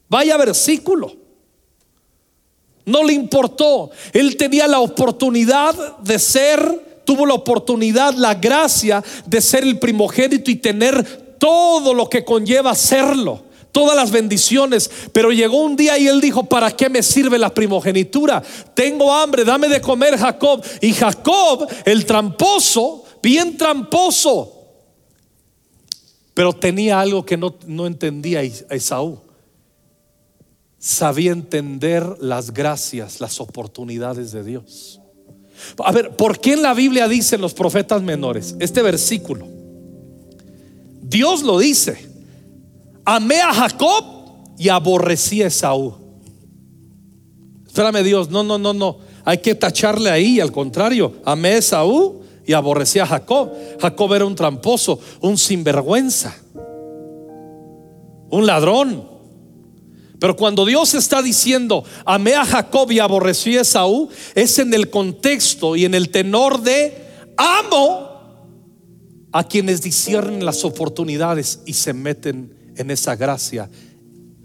Vaya 0.09 0.37
versículo. 0.37 1.15
No 2.87 3.03
le 3.03 3.15
importó. 3.15 3.91
Él 4.13 4.37
tenía 4.37 4.67
la 4.67 4.81
oportunidad 4.81 5.99
de 5.99 6.19
ser 6.19 6.94
tuvo 7.05 7.27
la 7.27 7.35
oportunidad, 7.35 8.15
la 8.15 8.35
gracia 8.35 9.03
de 9.27 9.41
ser 9.41 9.65
el 9.65 9.79
primogénito 9.79 10.51
y 10.51 10.57
tener 10.57 11.37
todo 11.39 11.93
lo 11.93 12.09
que 12.09 12.25
conlleva 12.25 12.75
serlo, 12.75 13.43
todas 13.73 13.97
las 13.97 14.11
bendiciones. 14.11 14.91
Pero 15.13 15.31
llegó 15.31 15.59
un 15.59 15.77
día 15.77 15.99
y 15.99 16.09
él 16.09 16.21
dijo, 16.21 16.45
¿para 16.45 16.71
qué 16.71 16.89
me 16.89 17.03
sirve 17.03 17.39
la 17.39 17.53
primogenitura? 17.53 18.43
Tengo 18.75 19.13
hambre, 19.13 19.45
dame 19.45 19.69
de 19.69 19.81
comer 19.81 20.17
Jacob. 20.17 20.65
Y 20.81 20.93
Jacob, 20.93 21.69
el 21.85 22.07
tramposo, 22.07 23.05
bien 23.23 23.57
tramposo, 23.57 24.53
pero 26.35 26.53
tenía 26.53 27.01
algo 27.01 27.25
que 27.25 27.37
no, 27.37 27.55
no 27.67 27.87
entendía 27.87 28.43
Esaú. 28.43 29.21
Sabía 30.79 31.33
entender 31.33 32.05
las 32.21 32.53
gracias, 32.53 33.21
las 33.21 33.41
oportunidades 33.41 34.33
de 34.33 34.45
Dios. 34.45 35.01
A 35.85 35.93
ver, 35.93 36.11
¿por 36.17 36.41
qué 36.41 36.55
en 36.55 36.63
la 36.63 36.75
Biblia 36.75 37.09
dicen 37.09 37.41
los 37.41 37.55
profetas 37.55 38.03
menores? 38.03 38.57
Este 38.59 38.83
versículo. 38.83 39.47
Dios 41.03 41.43
lo 41.43 41.59
dice. 41.59 42.09
Amé 43.05 43.41
a 43.41 43.53
Jacob 43.53 44.05
y 44.59 44.69
aborrecí 44.69 45.43
a 45.43 45.49
Esaú. 45.49 45.95
Espérame 47.67 48.03
Dios, 48.03 48.31
no, 48.31 48.43
no, 48.43 48.59
no, 48.59 48.73
no. 48.73 48.99
Hay 49.25 49.39
que 49.39 49.55
tacharle 49.55 50.11
ahí, 50.11 50.41
al 50.41 50.53
contrario. 50.53 51.15
Amé 51.25 51.51
a 51.51 51.59
Esaú 51.59 52.23
y 52.47 52.53
aborrecí 52.53 52.99
a 52.99 53.07
Jacob. 53.07 53.53
Jacob 53.81 54.15
era 54.15 54.25
un 54.25 54.35
tramposo, 54.35 54.99
un 55.21 55.37
sinvergüenza, 55.39 56.37
un 58.31 58.47
ladrón. 58.47 59.14
Pero 60.25 60.37
cuando 60.37 60.65
Dios 60.65 60.95
está 60.95 61.21
diciendo, 61.21 61.85
amé 62.07 62.33
a 62.35 62.47
Jacob 62.47 62.91
y 62.91 62.99
aborrecí 62.99 63.59
a 63.59 63.61
Esaú, 63.61 64.09
es 64.35 64.59
en 64.59 64.73
el 64.73 64.89
contexto 64.89 65.77
y 65.77 65.85
en 65.85 65.95
el 65.95 66.09
tenor 66.09 66.63
de 66.63 66.97
amo 67.37 68.09
a 69.33 69.45
quienes 69.45 69.83
disciernen 69.83 70.43
las 70.43 70.65
oportunidades 70.65 71.61
y 71.67 71.75
se 71.75 71.93
meten 71.93 72.73
en 72.75 72.91
esa 72.91 73.17
gracia 73.17 73.69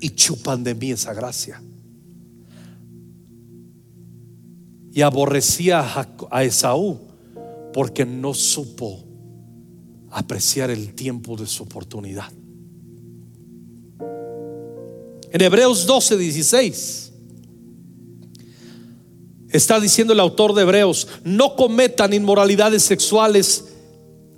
y 0.01 0.09
chupan 0.09 0.65
de 0.65 0.75
mí 0.75 0.91
esa 0.91 1.13
gracia. 1.13 1.63
Y 4.91 5.01
aborrecí 5.01 5.71
a, 5.71 6.09
a 6.29 6.43
Esaú 6.43 6.99
porque 7.71 8.05
no 8.05 8.33
supo 8.33 9.01
apreciar 10.11 10.71
el 10.71 10.93
tiempo 10.93 11.37
de 11.37 11.47
su 11.47 11.63
oportunidad. 11.63 12.33
En 15.31 15.41
Hebreos 15.41 15.85
12, 15.85 16.17
16. 16.17 17.11
está 19.51 19.79
diciendo 19.79 20.13
el 20.13 20.19
autor 20.19 20.53
de 20.53 20.63
Hebreos, 20.63 21.07
no 21.23 21.55
cometan 21.55 22.13
inmoralidades 22.13 22.83
sexuales. 22.83 23.65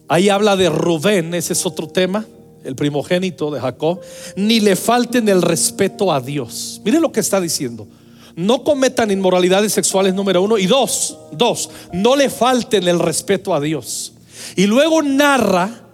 Ahí 0.07 0.29
habla 0.29 0.55
de 0.55 0.69
Rubén, 0.69 1.33
ese 1.33 1.53
es 1.53 1.65
otro 1.65 1.87
tema, 1.87 2.25
el 2.63 2.75
primogénito 2.75 3.51
de 3.51 3.61
Jacob, 3.61 4.01
ni 4.35 4.59
le 4.59 4.75
falten 4.75 5.29
el 5.29 5.41
respeto 5.41 6.11
a 6.11 6.19
Dios. 6.19 6.81
Miren 6.83 7.01
lo 7.01 7.11
que 7.11 7.21
está 7.21 7.39
diciendo. 7.39 7.87
No 8.35 8.63
cometan 8.63 9.11
inmoralidades 9.11 9.73
sexuales 9.73 10.13
número 10.13 10.41
uno. 10.41 10.57
Y 10.57 10.65
dos, 10.65 11.17
dos, 11.31 11.69
no 11.93 12.15
le 12.15 12.29
falten 12.29 12.87
el 12.87 12.99
respeto 12.99 13.53
a 13.53 13.59
Dios. 13.59 14.13
Y 14.55 14.67
luego 14.67 15.01
narra 15.01 15.85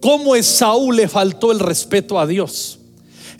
cómo 0.00 0.34
Esaú 0.34 0.92
le 0.92 1.08
faltó 1.08 1.52
el 1.52 1.58
respeto 1.58 2.18
a 2.18 2.26
Dios. 2.26 2.78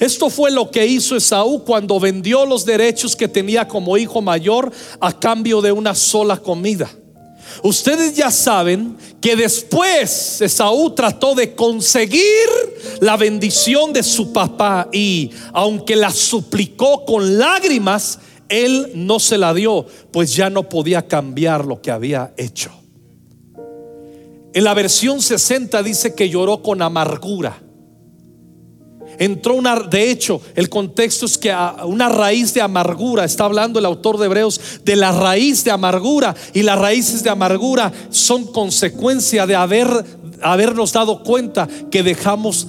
Esto 0.02 0.30
fue 0.30 0.50
lo 0.50 0.68
que 0.68 0.85
hizo 0.85 1.14
Esaú 1.14 1.62
cuando 1.62 2.00
vendió 2.00 2.44
los 2.44 2.64
derechos 2.64 3.14
que 3.14 3.28
tenía 3.28 3.68
como 3.68 3.97
hijo 3.97 4.21
mayor 4.21 4.73
a 4.99 5.16
cambio 5.16 5.61
de 5.61 5.71
una 5.71 5.94
sola 5.94 6.38
comida. 6.38 6.90
Ustedes 7.62 8.16
ya 8.16 8.32
saben 8.32 8.97
que 9.21 9.37
después 9.37 10.40
Esaú 10.40 10.90
trató 10.90 11.37
de 11.37 11.54
conseguir 11.54 12.21
la 12.99 13.16
bendición 13.16 13.92
de 13.92 14.02
su 14.02 14.32
papá 14.32 14.88
y 14.92 15.30
aunque 15.52 15.94
la 15.94 16.11
suplicó 16.11 17.04
con 17.04 17.38
lágrimas, 17.38 18.18
él 18.49 18.90
no 18.97 19.21
se 19.21 19.38
la 19.38 19.54
dio, 19.54 19.87
pues 20.11 20.35
ya 20.35 20.50
no 20.50 20.68
podía 20.68 21.06
cambiar 21.06 21.64
lo 21.64 21.80
que 21.80 21.92
había 21.92 22.35
hecho. 22.37 22.73
En 24.52 24.64
la 24.64 24.75
versión 24.75 25.23
60 25.23 25.80
dice 25.85 26.16
que 26.16 26.28
lloró 26.28 26.61
con 26.61 26.82
amargura 26.82 27.62
entró 29.19 29.54
una, 29.54 29.78
de 29.81 30.11
hecho, 30.11 30.40
el 30.54 30.69
contexto 30.69 31.26
es 31.26 31.38
que 31.38 31.54
una 31.85 32.09
raíz 32.09 32.54
de 32.54 32.61
amargura, 32.61 33.25
está 33.25 33.45
hablando 33.45 33.78
el 33.78 33.85
autor 33.85 34.19
de 34.19 34.26
Hebreos 34.26 34.61
de 34.85 34.97
la 34.97 35.12
raíz 35.12 35.64
de 35.64 35.71
amargura, 35.71 36.35
y 36.52 36.62
las 36.62 36.78
raíces 36.78 37.23
de 37.23 37.31
amargura 37.31 37.92
son 38.11 38.45
consecuencia 38.47 39.47
de 39.47 39.54
haber, 39.54 39.88
habernos 40.42 40.92
dado 40.92 41.23
cuenta 41.23 41.69
que 41.90 42.02
dejamos 42.02 42.66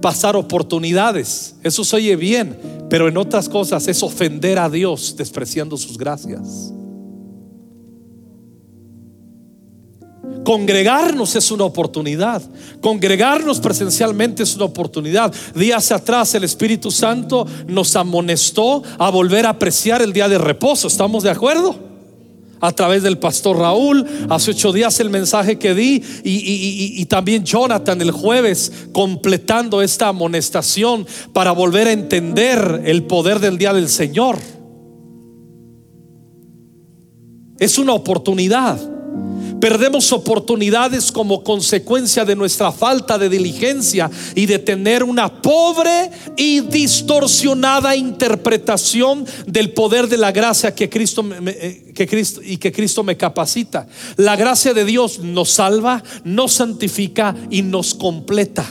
pasar 0.00 0.36
oportunidades. 0.36 1.56
Eso 1.62 1.84
se 1.84 1.96
oye 1.96 2.16
bien, 2.16 2.58
pero 2.88 3.08
en 3.08 3.16
otras 3.16 3.48
cosas 3.48 3.88
es 3.88 4.02
ofender 4.02 4.58
a 4.58 4.68
Dios 4.68 5.16
despreciando 5.16 5.76
sus 5.76 5.98
gracias. 5.98 6.72
Congregarnos 10.48 11.36
es 11.36 11.50
una 11.50 11.64
oportunidad. 11.64 12.40
Congregarnos 12.80 13.60
presencialmente 13.60 14.44
es 14.44 14.56
una 14.56 14.64
oportunidad. 14.64 15.30
Días 15.54 15.92
atrás 15.92 16.34
el 16.34 16.42
Espíritu 16.42 16.90
Santo 16.90 17.46
nos 17.66 17.94
amonestó 17.96 18.82
a 18.96 19.10
volver 19.10 19.44
a 19.44 19.50
apreciar 19.50 20.00
el 20.00 20.14
día 20.14 20.26
de 20.26 20.38
reposo. 20.38 20.88
¿Estamos 20.88 21.22
de 21.22 21.28
acuerdo? 21.28 21.76
A 22.62 22.72
través 22.72 23.02
del 23.02 23.18
pastor 23.18 23.58
Raúl, 23.58 24.06
hace 24.30 24.52
ocho 24.52 24.72
días 24.72 24.98
el 25.00 25.10
mensaje 25.10 25.58
que 25.58 25.74
di 25.74 26.02
y, 26.24 27.04
también 27.04 27.44
Jonathan 27.44 28.00
el 28.00 28.10
jueves 28.10 28.72
completando 28.92 29.82
esta 29.82 30.08
amonestación 30.08 31.06
para 31.34 31.52
volver 31.52 31.88
a 31.88 31.92
entender 31.92 32.84
el 32.86 33.02
poder 33.02 33.38
del 33.40 33.58
día 33.58 33.74
del 33.74 33.90
Señor. 33.90 34.38
Es 37.58 37.76
una 37.76 37.92
oportunidad. 37.92 38.97
Perdemos 39.60 40.12
oportunidades 40.12 41.10
como 41.10 41.42
consecuencia 41.42 42.24
de 42.24 42.36
nuestra 42.36 42.70
falta 42.70 43.18
de 43.18 43.28
diligencia 43.28 44.10
y 44.34 44.46
de 44.46 44.58
tener 44.58 45.02
una 45.02 45.42
pobre 45.42 46.10
y 46.36 46.60
distorsionada 46.60 47.96
interpretación 47.96 49.26
del 49.46 49.72
poder 49.72 50.08
de 50.08 50.16
la 50.16 50.30
gracia 50.30 50.74
que 50.74 50.88
Cristo, 50.88 51.24
eh, 51.46 51.92
que 51.94 52.06
Cristo 52.06 52.40
y 52.44 52.56
que 52.58 52.70
Cristo 52.70 53.02
me 53.02 53.16
capacita. 53.16 53.88
La 54.16 54.36
gracia 54.36 54.74
de 54.74 54.84
Dios 54.84 55.18
nos 55.18 55.50
salva, 55.50 56.02
nos 56.24 56.52
santifica 56.52 57.34
y 57.50 57.62
nos 57.62 57.94
completa. 57.94 58.64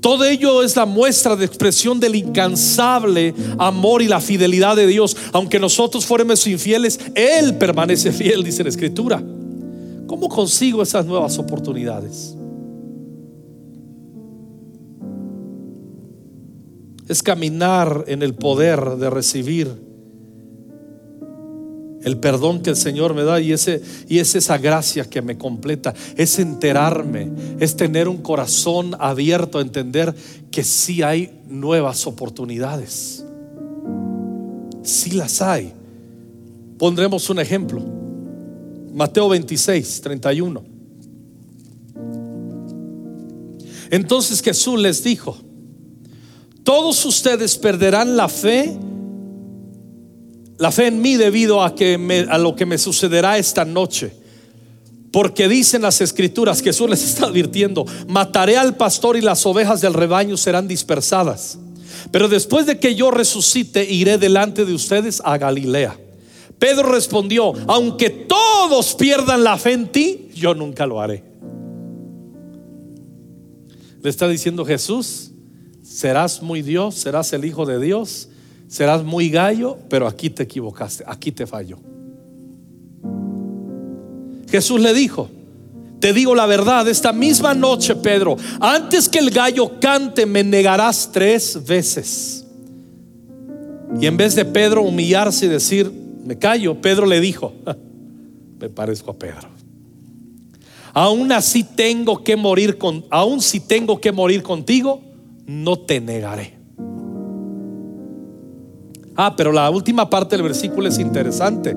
Todo 0.00 0.26
ello 0.26 0.62
es 0.62 0.76
la 0.76 0.84
muestra 0.84 1.34
de 1.34 1.46
expresión 1.46 1.98
del 1.98 2.14
incansable 2.14 3.34
amor 3.58 4.02
y 4.02 4.06
la 4.06 4.20
fidelidad 4.20 4.76
de 4.76 4.86
Dios. 4.86 5.16
Aunque 5.32 5.58
nosotros 5.58 6.04
fuéramos 6.04 6.46
infieles, 6.46 7.00
Él 7.14 7.56
permanece 7.56 8.12
fiel, 8.12 8.44
dice 8.44 8.62
la 8.62 8.68
Escritura. 8.68 9.24
¿Cómo 10.06 10.28
consigo 10.28 10.82
esas 10.82 11.06
nuevas 11.06 11.38
oportunidades? 11.38 12.36
Es 17.08 17.22
caminar 17.22 18.04
en 18.06 18.22
el 18.22 18.34
poder 18.34 18.96
de 18.96 19.10
recibir 19.10 19.84
el 22.04 22.18
perdón 22.18 22.60
que 22.60 22.70
el 22.70 22.76
Señor 22.76 23.14
me 23.14 23.24
da 23.24 23.40
y, 23.40 23.52
ese, 23.52 23.82
y 24.08 24.18
es 24.18 24.34
esa 24.34 24.58
gracia 24.58 25.04
que 25.04 25.22
me 25.22 25.38
completa, 25.38 25.94
es 26.16 26.38
enterarme, 26.38 27.30
es 27.58 27.76
tener 27.76 28.08
un 28.08 28.18
corazón 28.18 28.94
abierto 28.98 29.58
a 29.58 29.62
entender 29.62 30.14
que 30.50 30.62
sí 30.64 31.02
hay 31.02 31.40
nuevas 31.48 32.06
oportunidades. 32.06 33.24
Sí 34.82 35.12
las 35.12 35.40
hay. 35.40 35.72
Pondremos 36.76 37.30
un 37.30 37.38
ejemplo. 37.38 38.03
Mateo 38.94 39.28
26, 39.28 40.00
31. 40.02 40.64
Entonces 43.90 44.40
Jesús 44.40 44.80
les 44.80 45.02
dijo, 45.02 45.36
todos 46.62 47.04
ustedes 47.04 47.58
perderán 47.58 48.16
la 48.16 48.28
fe, 48.28 48.76
la 50.58 50.70
fe 50.70 50.86
en 50.86 51.02
mí 51.02 51.16
debido 51.16 51.62
a, 51.62 51.74
que 51.74 52.26
a 52.30 52.38
lo 52.38 52.54
que 52.54 52.66
me 52.66 52.78
sucederá 52.78 53.36
esta 53.36 53.64
noche. 53.64 54.12
Porque 55.10 55.48
dicen 55.48 55.82
las 55.82 56.00
escrituras, 56.00 56.60
Jesús 56.60 56.88
les 56.88 57.04
está 57.04 57.26
advirtiendo, 57.26 57.84
mataré 58.08 58.56
al 58.56 58.76
pastor 58.76 59.16
y 59.16 59.20
las 59.20 59.44
ovejas 59.44 59.80
del 59.80 59.94
rebaño 59.94 60.36
serán 60.36 60.68
dispersadas. 60.68 61.58
Pero 62.12 62.28
después 62.28 62.66
de 62.66 62.78
que 62.78 62.94
yo 62.94 63.10
resucite, 63.10 63.84
iré 63.90 64.18
delante 64.18 64.64
de 64.64 64.74
ustedes 64.74 65.20
a 65.24 65.36
Galilea. 65.36 65.98
Pedro 66.64 66.90
respondió, 66.90 67.52
aunque 67.66 68.08
todos 68.08 68.94
pierdan 68.94 69.44
la 69.44 69.58
fe 69.58 69.72
en 69.72 69.92
ti, 69.92 70.30
yo 70.34 70.54
nunca 70.54 70.86
lo 70.86 70.98
haré. 70.98 71.22
Le 74.00 74.08
está 74.08 74.26
diciendo 74.28 74.64
Jesús, 74.64 75.32
serás 75.82 76.40
muy 76.42 76.62
Dios, 76.62 76.94
serás 76.94 77.34
el 77.34 77.44
Hijo 77.44 77.66
de 77.66 77.78
Dios, 77.78 78.30
serás 78.66 79.04
muy 79.04 79.28
gallo, 79.28 79.76
pero 79.90 80.06
aquí 80.06 80.30
te 80.30 80.44
equivocaste, 80.44 81.04
aquí 81.06 81.32
te 81.32 81.46
falló. 81.46 81.76
Jesús 84.50 84.80
le 84.80 84.94
dijo, 84.94 85.28
te 86.00 86.14
digo 86.14 86.34
la 86.34 86.46
verdad, 86.46 86.88
esta 86.88 87.12
misma 87.12 87.52
noche, 87.52 87.94
Pedro, 87.94 88.38
antes 88.58 89.10
que 89.10 89.18
el 89.18 89.28
gallo 89.28 89.78
cante, 89.80 90.24
me 90.24 90.42
negarás 90.42 91.10
tres 91.12 91.62
veces. 91.66 92.46
Y 94.00 94.06
en 94.06 94.16
vez 94.16 94.34
de 94.34 94.46
Pedro 94.46 94.80
humillarse 94.80 95.44
y 95.44 95.50
decir, 95.50 96.03
me 96.24 96.38
callo, 96.38 96.80
Pedro 96.80 97.06
le 97.06 97.20
dijo, 97.20 97.52
me 98.58 98.68
parezco 98.68 99.10
a 99.10 99.14
Pedro. 99.14 99.48
Aún 100.92 101.32
así 101.32 101.64
tengo 101.64 102.22
que 102.22 102.36
morir 102.36 102.78
con, 102.78 103.04
aún 103.10 103.40
si 103.40 103.60
tengo 103.60 104.00
que 104.00 104.12
morir 104.12 104.42
contigo, 104.42 105.02
no 105.46 105.76
te 105.76 106.00
negaré. 106.00 106.54
Ah, 109.16 109.34
pero 109.36 109.52
la 109.52 109.70
última 109.70 110.08
parte 110.08 110.36
del 110.36 110.44
versículo 110.44 110.88
es 110.88 110.98
interesante. 110.98 111.76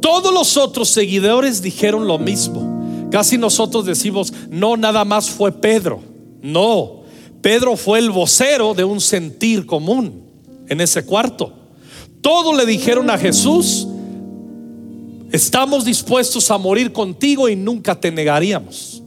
Todos 0.00 0.32
los 0.32 0.56
otros 0.56 0.88
seguidores 0.88 1.62
dijeron 1.62 2.06
lo 2.06 2.18
mismo. 2.18 3.08
Casi 3.10 3.38
nosotros 3.38 3.86
decimos, 3.86 4.32
no, 4.50 4.76
nada 4.76 5.04
más 5.04 5.30
fue 5.30 5.50
Pedro. 5.52 6.00
No, 6.42 7.02
Pedro 7.40 7.76
fue 7.76 7.98
el 7.98 8.10
vocero 8.10 8.74
de 8.74 8.84
un 8.84 9.00
sentir 9.00 9.66
común 9.66 10.22
en 10.68 10.80
ese 10.80 11.04
cuarto. 11.04 11.52
Todos 12.20 12.56
le 12.56 12.66
dijeron 12.66 13.10
a 13.10 13.18
Jesús, 13.18 13.86
estamos 15.30 15.84
dispuestos 15.84 16.50
a 16.50 16.58
morir 16.58 16.92
contigo 16.92 17.48
y 17.48 17.56
nunca 17.56 17.94
te 17.94 18.10
negaríamos. 18.10 19.02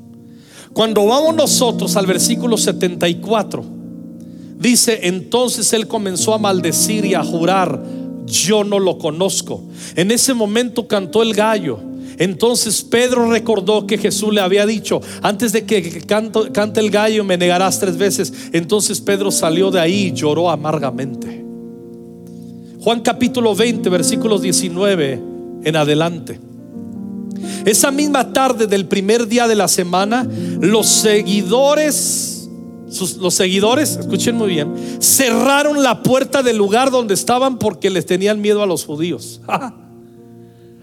Cuando 0.73 1.05
vamos 1.05 1.35
nosotros 1.35 1.95
al 1.97 2.05
versículo 2.05 2.57
74, 2.57 3.63
dice, 4.57 4.99
entonces 5.03 5.73
él 5.73 5.87
comenzó 5.87 6.33
a 6.33 6.37
maldecir 6.37 7.03
y 7.05 7.13
a 7.13 7.23
jurar, 7.23 7.83
yo 8.25 8.63
no 8.63 8.79
lo 8.79 8.97
conozco. 8.97 9.63
En 9.95 10.11
ese 10.11 10.33
momento 10.33 10.87
cantó 10.87 11.21
el 11.21 11.33
gallo. 11.33 11.79
Entonces 12.17 12.83
Pedro 12.83 13.29
recordó 13.29 13.87
que 13.87 13.97
Jesús 13.97 14.33
le 14.33 14.41
había 14.41 14.65
dicho, 14.65 15.01
antes 15.21 15.51
de 15.51 15.65
que 15.65 16.01
cante 16.01 16.79
el 16.79 16.91
gallo 16.91 17.23
me 17.23 17.35
negarás 17.35 17.79
tres 17.79 17.97
veces. 17.97 18.31
Entonces 18.53 19.01
Pedro 19.01 19.31
salió 19.31 19.71
de 19.71 19.79
ahí 19.79 20.07
y 20.07 20.13
lloró 20.13 20.49
amargamente. 20.49 21.40
Juan 22.81 23.01
capítulo 23.01 23.53
20, 23.53 23.87
versículos 23.89 24.41
19 24.41 25.21
en 25.63 25.75
adelante. 25.75 26.39
Esa 27.63 27.91
misma 27.91 28.33
tarde 28.33 28.65
del 28.65 28.87
primer 28.87 29.27
día 29.27 29.47
de 29.47 29.53
la 29.53 29.67
semana, 29.67 30.27
los 30.59 30.87
seguidores 30.87 32.37
los 33.19 33.35
seguidores, 33.35 33.97
escuchen 33.97 34.35
muy 34.35 34.49
bien, 34.49 34.73
cerraron 34.99 35.81
la 35.81 36.03
puerta 36.03 36.43
del 36.43 36.57
lugar 36.57 36.91
donde 36.91 37.13
estaban 37.13 37.57
porque 37.57 37.89
les 37.89 38.05
tenían 38.05 38.41
miedo 38.41 38.61
a 38.61 38.65
los 38.65 38.83
judíos. 38.83 39.39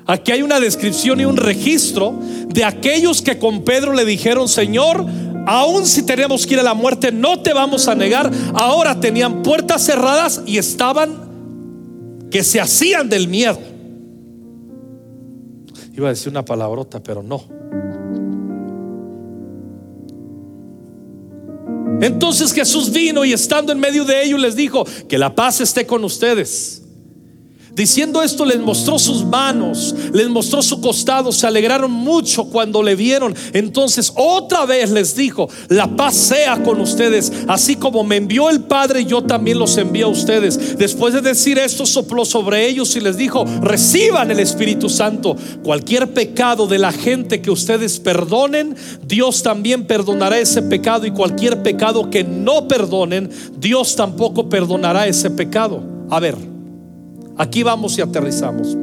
Aquí 0.06 0.32
hay 0.32 0.40
una 0.40 0.58
descripción 0.58 1.20
y 1.20 1.26
un 1.26 1.36
registro 1.36 2.14
de 2.48 2.64
aquellos 2.64 3.20
que 3.20 3.38
con 3.38 3.62
Pedro 3.62 3.92
le 3.92 4.06
dijeron, 4.06 4.48
Señor, 4.48 5.04
aun 5.46 5.84
si 5.84 6.02
tenemos 6.02 6.46
que 6.46 6.54
ir 6.54 6.60
a 6.60 6.62
la 6.62 6.72
muerte, 6.72 7.12
no 7.12 7.40
te 7.40 7.52
vamos 7.52 7.88
a 7.88 7.94
negar. 7.94 8.30
Ahora 8.54 8.98
tenían 9.00 9.42
puertas 9.42 9.84
cerradas 9.84 10.40
y 10.46 10.56
estaban 10.56 11.27
que 12.30 12.42
se 12.42 12.60
hacían 12.60 13.08
del 13.08 13.28
miedo. 13.28 13.58
Iba 15.96 16.08
a 16.08 16.10
decir 16.10 16.30
una 16.30 16.44
palabrota, 16.44 17.02
pero 17.02 17.22
no. 17.22 17.44
Entonces 22.00 22.52
Jesús 22.52 22.92
vino 22.92 23.24
y 23.24 23.32
estando 23.32 23.72
en 23.72 23.80
medio 23.80 24.04
de 24.04 24.22
ellos 24.24 24.40
les 24.40 24.54
dijo, 24.54 24.86
que 25.08 25.18
la 25.18 25.34
paz 25.34 25.60
esté 25.60 25.86
con 25.86 26.04
ustedes. 26.04 26.77
Diciendo 27.78 28.24
esto 28.24 28.44
les 28.44 28.58
mostró 28.58 28.98
sus 28.98 29.24
manos, 29.24 29.94
les 30.12 30.28
mostró 30.28 30.62
su 30.62 30.80
costado, 30.80 31.30
se 31.30 31.46
alegraron 31.46 31.92
mucho 31.92 32.46
cuando 32.46 32.82
le 32.82 32.96
vieron. 32.96 33.36
Entonces 33.52 34.12
otra 34.16 34.66
vez 34.66 34.90
les 34.90 35.14
dijo, 35.14 35.48
la 35.68 35.86
paz 35.86 36.16
sea 36.16 36.60
con 36.64 36.80
ustedes, 36.80 37.32
así 37.46 37.76
como 37.76 38.02
me 38.02 38.16
envió 38.16 38.50
el 38.50 38.62
Padre, 38.62 39.04
yo 39.04 39.22
también 39.22 39.60
los 39.60 39.76
envío 39.76 40.06
a 40.06 40.10
ustedes. 40.10 40.76
Después 40.76 41.14
de 41.14 41.20
decir 41.20 41.56
esto, 41.56 41.86
sopló 41.86 42.24
sobre 42.24 42.66
ellos 42.66 42.96
y 42.96 43.00
les 43.00 43.16
dijo, 43.16 43.44
reciban 43.62 44.32
el 44.32 44.40
Espíritu 44.40 44.88
Santo. 44.88 45.36
Cualquier 45.62 46.12
pecado 46.12 46.66
de 46.66 46.80
la 46.80 46.90
gente 46.90 47.40
que 47.40 47.52
ustedes 47.52 48.00
perdonen, 48.00 48.74
Dios 49.06 49.44
también 49.44 49.86
perdonará 49.86 50.40
ese 50.40 50.62
pecado 50.62 51.06
y 51.06 51.12
cualquier 51.12 51.62
pecado 51.62 52.10
que 52.10 52.24
no 52.24 52.66
perdonen, 52.66 53.30
Dios 53.56 53.94
tampoco 53.94 54.48
perdonará 54.48 55.06
ese 55.06 55.30
pecado. 55.30 55.80
A 56.10 56.18
ver. 56.18 56.57
Aquí 57.38 57.62
vamos 57.62 57.96
y 57.96 58.02
aterrizamos. 58.02 58.76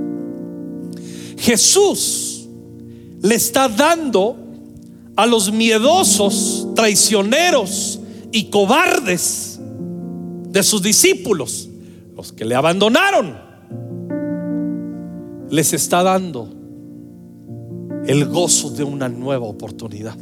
Jesús 1.37 2.47
le 3.21 3.35
está 3.35 3.67
dando 3.67 4.37
a 5.15 5.25
los 5.25 5.51
miedosos, 5.51 6.69
traicioneros 6.75 7.99
y 8.31 8.45
cobardes 8.45 9.59
de 10.49 10.63
sus 10.63 10.81
discípulos, 10.81 11.69
los 12.15 12.31
que 12.31 12.45
le 12.45 12.55
abandonaron, 12.55 13.35
les 15.49 15.73
está 15.73 16.01
dando 16.01 16.49
el 18.07 18.25
gozo 18.25 18.69
de 18.69 18.83
una 18.83 19.09
nueva 19.09 19.45
oportunidad. 19.45 20.17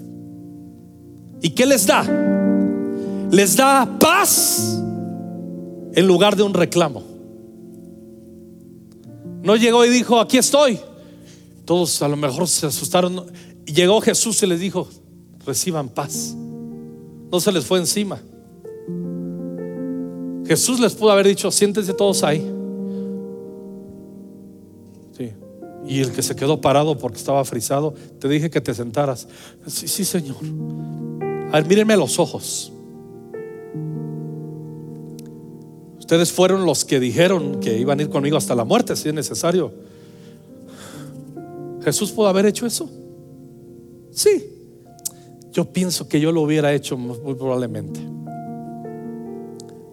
¿Y 1.41 1.49
qué 1.51 1.65
les 1.65 1.85
da? 1.85 2.03
Les 3.31 3.55
da 3.55 3.97
paz 3.99 4.81
en 5.93 6.07
lugar 6.07 6.35
de 6.35 6.43
un 6.43 6.53
reclamo. 6.53 7.12
No 9.43 9.58
llegó 9.58 9.86
y 9.86 9.89
dijo, 9.89 10.19
aquí 10.19 10.38
estoy. 10.38 10.79
Todos 11.65 12.01
a 12.01 12.08
lo 12.08 12.15
mejor 12.15 12.47
se 12.47 12.65
asustaron. 12.65 13.25
Llegó 13.65 14.01
Jesús 14.01 14.41
y 14.41 14.47
les 14.47 14.60
dijo, 14.60 14.88
reciban 15.45 15.89
paz. 15.89 16.34
No 17.32 17.39
se 17.39 17.51
les 17.51 17.65
fue 17.65 17.79
encima. 17.79 18.21
Jesús 20.45 20.79
les 20.79 20.93
pudo 20.93 21.12
haber 21.12 21.27
dicho, 21.27 21.51
siéntense 21.51 21.93
todos 21.93 22.23
ahí. 22.23 22.39
Sí. 25.17 25.32
Y 25.88 25.99
el 25.99 26.12
que 26.12 26.21
se 26.21 26.36
quedó 26.36 26.60
parado 26.62 26.97
porque 26.97 27.17
estaba 27.17 27.43
frisado, 27.45 27.93
te 28.19 28.27
dije 28.27 28.49
que 28.49 28.62
te 28.62 28.73
sentaras. 28.73 29.27
Sí, 29.67 29.88
sí, 29.88 30.06
Señor. 30.06 30.38
A 31.51 31.58
ver, 31.58 31.65
mírenme 31.67 31.95
los 31.97 32.19
ojos. 32.19 32.72
Ustedes 36.03 36.33
fueron 36.33 36.65
los 36.65 36.83
que 36.83 36.99
dijeron 36.99 37.61
que 37.61 37.79
iban 37.79 37.97
a 37.97 38.01
ir 38.01 38.09
conmigo 38.09 38.35
hasta 38.35 38.53
la 38.53 38.65
muerte 38.65 38.93
si 38.97 39.07
es 39.07 39.15
necesario. 39.15 39.71
¿Jesús 41.81 42.11
pudo 42.11 42.27
haber 42.27 42.45
hecho 42.45 42.65
eso? 42.65 42.89
Sí. 44.11 44.43
Yo 45.53 45.63
pienso 45.63 46.09
que 46.09 46.19
yo 46.19 46.33
lo 46.33 46.41
hubiera 46.41 46.73
hecho 46.73 46.97
muy 46.97 47.35
probablemente. 47.35 48.01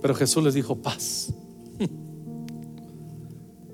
Pero 0.03 0.13
Jesús 0.17 0.43
les 0.43 0.55
dijo 0.55 0.75
paz. 0.75 1.33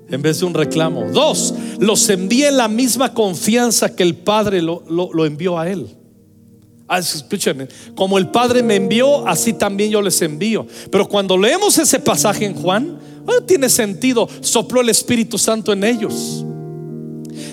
En 0.09 0.21
vez 0.21 0.39
de 0.39 0.45
un 0.45 0.53
reclamo. 0.53 1.09
Dos, 1.11 1.55
los 1.79 2.07
envié 2.07 2.49
en 2.49 2.57
la 2.57 2.67
misma 2.67 3.13
confianza 3.15 3.93
que 3.93 4.03
el 4.03 4.15
Padre 4.15 4.61
lo, 4.61 4.83
lo 4.87 5.25
envió 5.25 5.57
a 5.57 5.69
Él. 5.69 5.97
Ah, 6.87 6.99
escúcheme, 6.99 7.67
como 7.95 8.17
el 8.17 8.29
Padre 8.29 8.63
me 8.63 8.75
envió, 8.75 9.27
así 9.27 9.51
también 9.51 9.91
yo 9.91 10.01
les 10.01 10.21
envío. 10.21 10.65
Pero 10.89 11.07
cuando 11.07 11.37
leemos 11.37 11.77
ese 11.77 11.99
pasaje 11.99 12.45
en 12.45 12.55
Juan, 12.55 12.97
no 13.25 13.41
tiene 13.41 13.69
sentido. 13.69 14.29
Sopló 14.39 14.79
el 14.79 14.89
Espíritu 14.89 15.37
Santo 15.37 15.73
en 15.73 15.83
ellos. 15.83 16.45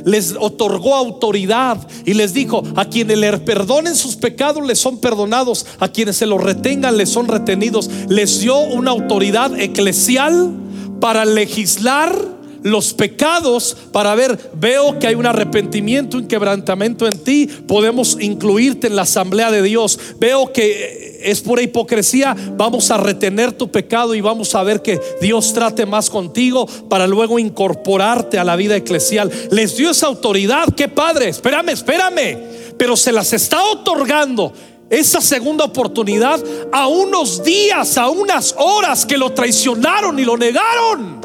Les 0.05 0.37
otorgó 0.39 0.95
autoridad 0.95 1.85
y 2.05 2.15
les 2.15 2.33
dijo, 2.33 2.63
a 2.77 2.85
quienes 2.85 3.19
le 3.19 3.37
perdonen 3.39 3.97
sus 3.97 4.15
pecados 4.15 4.65
les 4.65 4.79
son 4.79 4.99
perdonados, 4.99 5.67
a 5.81 5.89
quienes 5.89 6.17
se 6.17 6.27
los 6.27 6.41
retengan 6.41 6.97
les 6.97 7.09
son 7.09 7.27
retenidos. 7.27 7.91
Les 8.09 8.41
dio 8.41 8.57
una 8.59 8.93
autoridad 8.93 9.59
eclesial 9.59 10.53
para 11.01 11.25
legislar 11.25 12.17
los 12.65 12.95
pecados 12.95 13.77
para 13.93 14.15
ver, 14.15 14.51
veo 14.55 14.99
que 14.99 15.07
hay 15.07 15.15
un 15.15 15.27
arrepentimiento, 15.27 16.17
un 16.17 16.27
quebrantamiento 16.27 17.07
en 17.07 17.23
ti, 17.23 17.47
podemos 17.47 18.17
incluirte 18.19 18.87
en 18.87 18.97
la 18.97 19.03
asamblea 19.03 19.51
de 19.51 19.61
Dios. 19.61 19.99
Veo 20.19 20.51
que 20.51 21.21
es 21.23 21.43
pura 21.43 21.61
hipocresía, 21.61 22.35
vamos 22.57 22.91
a 22.91 22.97
retener 22.97 23.53
tu 23.53 23.71
pecado 23.71 24.15
y 24.15 24.23
vamos 24.23 24.55
a 24.55 24.63
ver 24.63 24.81
que 24.81 24.99
Dios 25.21 25.53
trate 25.53 25.85
más 25.85 26.09
contigo 26.09 26.67
para 26.89 27.07
luego 27.07 27.39
incorporarte 27.39 28.39
a 28.39 28.45
la 28.45 28.57
vida 28.57 28.77
eclesial. 28.77 29.31
Les 29.51 29.77
dio 29.77 29.91
esa 29.91 30.07
autoridad, 30.07 30.67
qué 30.75 30.89
padre, 30.89 31.29
espérame, 31.29 31.69
espérame, 31.69 32.39
pero 32.79 32.97
se 32.97 33.13
las 33.13 33.35
está 33.35 33.63
otorgando 33.63 34.55
esa 34.89 35.21
segunda 35.21 35.67
oportunidad 35.67 36.43
a 36.73 36.87
unos 36.87 37.45
días, 37.45 37.99
a 37.99 38.09
unas 38.09 38.55
horas 38.57 39.05
que 39.05 39.19
lo 39.19 39.33
traicionaron 39.33 40.19
y 40.19 40.25
lo 40.25 40.39
negaron. 40.39 41.24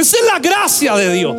Esa 0.00 0.16
es 0.16 0.24
la 0.32 0.38
gracia 0.38 0.96
de 0.96 1.12
Dios. 1.12 1.36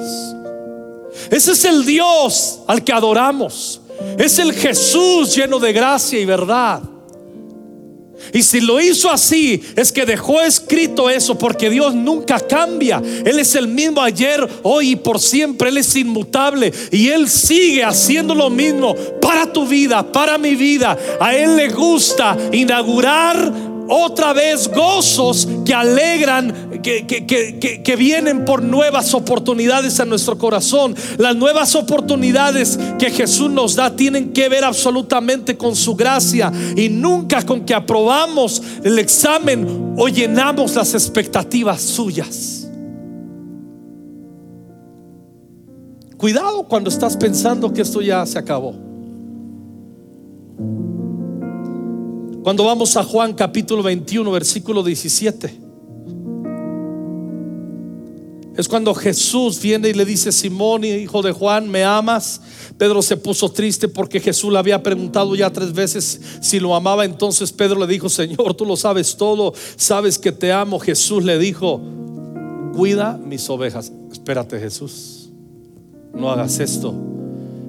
Ese 1.31 1.53
es 1.53 1.65
el 1.65 1.83
Dios 1.83 2.59
al 2.67 2.83
que 2.83 2.93
adoramos. 2.93 3.81
Es 4.17 4.37
el 4.37 4.53
Jesús 4.53 5.35
lleno 5.35 5.59
de 5.59 5.73
gracia 5.73 6.19
y 6.19 6.25
verdad. 6.25 6.81
Y 8.33 8.43
si 8.43 8.61
lo 8.61 8.79
hizo 8.79 9.09
así, 9.09 9.61
es 9.75 9.91
que 9.91 10.05
dejó 10.05 10.41
escrito 10.41 11.09
eso, 11.09 11.37
porque 11.37 11.69
Dios 11.69 11.95
nunca 11.95 12.39
cambia. 12.39 13.01
Él 13.25 13.39
es 13.39 13.55
el 13.55 13.67
mismo 13.67 14.01
ayer, 14.01 14.47
hoy 14.61 14.91
y 14.91 14.95
por 14.95 15.19
siempre. 15.19 15.69
Él 15.69 15.77
es 15.77 15.95
inmutable. 15.95 16.71
Y 16.91 17.09
Él 17.09 17.29
sigue 17.29 17.83
haciendo 17.83 18.35
lo 18.35 18.49
mismo 18.49 18.95
para 19.19 19.51
tu 19.51 19.67
vida, 19.67 20.09
para 20.11 20.37
mi 20.37 20.55
vida. 20.55 20.97
A 21.19 21.35
Él 21.35 21.57
le 21.57 21.69
gusta 21.69 22.37
inaugurar 22.51 23.51
otra 23.91 24.31
vez 24.31 24.69
gozos 24.69 25.47
que 25.65 25.73
alegran, 25.73 26.79
que, 26.81 27.05
que, 27.05 27.95
vienen 27.97 28.45
por 28.45 28.63
nuevas 28.63 29.13
oportunidades 29.13 29.99
a 29.99 30.05
nuestro 30.05 30.37
corazón. 30.37 30.95
Las 31.17 31.35
nuevas 31.35 31.75
oportunidades 31.75 32.79
que 32.97 33.11
Jesús 33.11 33.51
nos 33.51 33.75
da 33.75 33.93
tienen 33.93 34.31
que 34.31 34.47
ver 34.47 34.63
absolutamente 34.63 35.57
con 35.57 35.75
su 35.75 35.95
gracia 35.95 36.51
y 36.77 36.87
nunca 36.87 37.45
con 37.45 37.65
que 37.65 37.73
aprobamos 37.73 38.63
el 38.81 38.97
examen 38.97 39.93
o 39.97 40.07
llenamos 40.07 40.73
las 40.75 40.93
expectativas 40.93 41.81
suyas. 41.81 42.69
Cuidado 46.15 46.63
cuando 46.63 46.89
estás 46.89 47.17
pensando 47.17 47.73
que 47.73 47.81
esto 47.81 48.01
ya 48.01 48.25
se 48.25 48.39
acabó. 48.39 48.90
Cuando 52.43 52.63
vamos 52.63 52.97
a 52.97 53.03
Juan 53.03 53.33
capítulo 53.33 53.83
21, 53.83 54.31
versículo 54.31 54.81
17. 54.81 55.59
Es 58.57 58.67
cuando 58.67 58.95
Jesús 58.95 59.61
viene 59.61 59.89
y 59.89 59.93
le 59.93 60.05
dice, 60.05 60.31
Simón, 60.31 60.83
hijo 60.83 61.21
de 61.21 61.33
Juan, 61.33 61.69
¿me 61.69 61.83
amas? 61.83 62.41
Pedro 62.79 63.03
se 63.03 63.15
puso 63.15 63.49
triste 63.49 63.87
porque 63.87 64.19
Jesús 64.19 64.51
le 64.51 64.57
había 64.57 64.81
preguntado 64.81 65.35
ya 65.35 65.51
tres 65.51 65.71
veces 65.71 66.19
si 66.41 66.59
lo 66.59 66.75
amaba. 66.75 67.05
Entonces 67.05 67.51
Pedro 67.51 67.79
le 67.79 67.85
dijo, 67.85 68.09
Señor, 68.09 68.55
tú 68.55 68.65
lo 68.65 68.75
sabes 68.75 69.15
todo, 69.15 69.53
sabes 69.75 70.17
que 70.17 70.31
te 70.31 70.51
amo. 70.51 70.79
Jesús 70.79 71.23
le 71.23 71.37
dijo, 71.37 71.79
cuida 72.75 73.17
mis 73.23 73.47
ovejas. 73.51 73.91
Espérate 74.11 74.59
Jesús, 74.59 75.29
no 76.13 76.31
hagas 76.31 76.59
esto. 76.59 76.93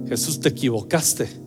Jesús, 0.08 0.40
te 0.40 0.48
equivocaste. 0.48 1.41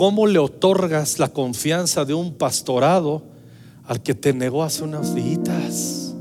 ¿Cómo 0.00 0.26
le 0.26 0.38
otorgas 0.38 1.18
la 1.18 1.28
confianza 1.28 2.06
de 2.06 2.14
un 2.14 2.32
pastorado 2.32 3.20
al 3.84 4.02
que 4.02 4.14
te 4.14 4.32
negó 4.32 4.62
hace 4.62 4.82
unos 4.82 5.14
días? 5.14 6.14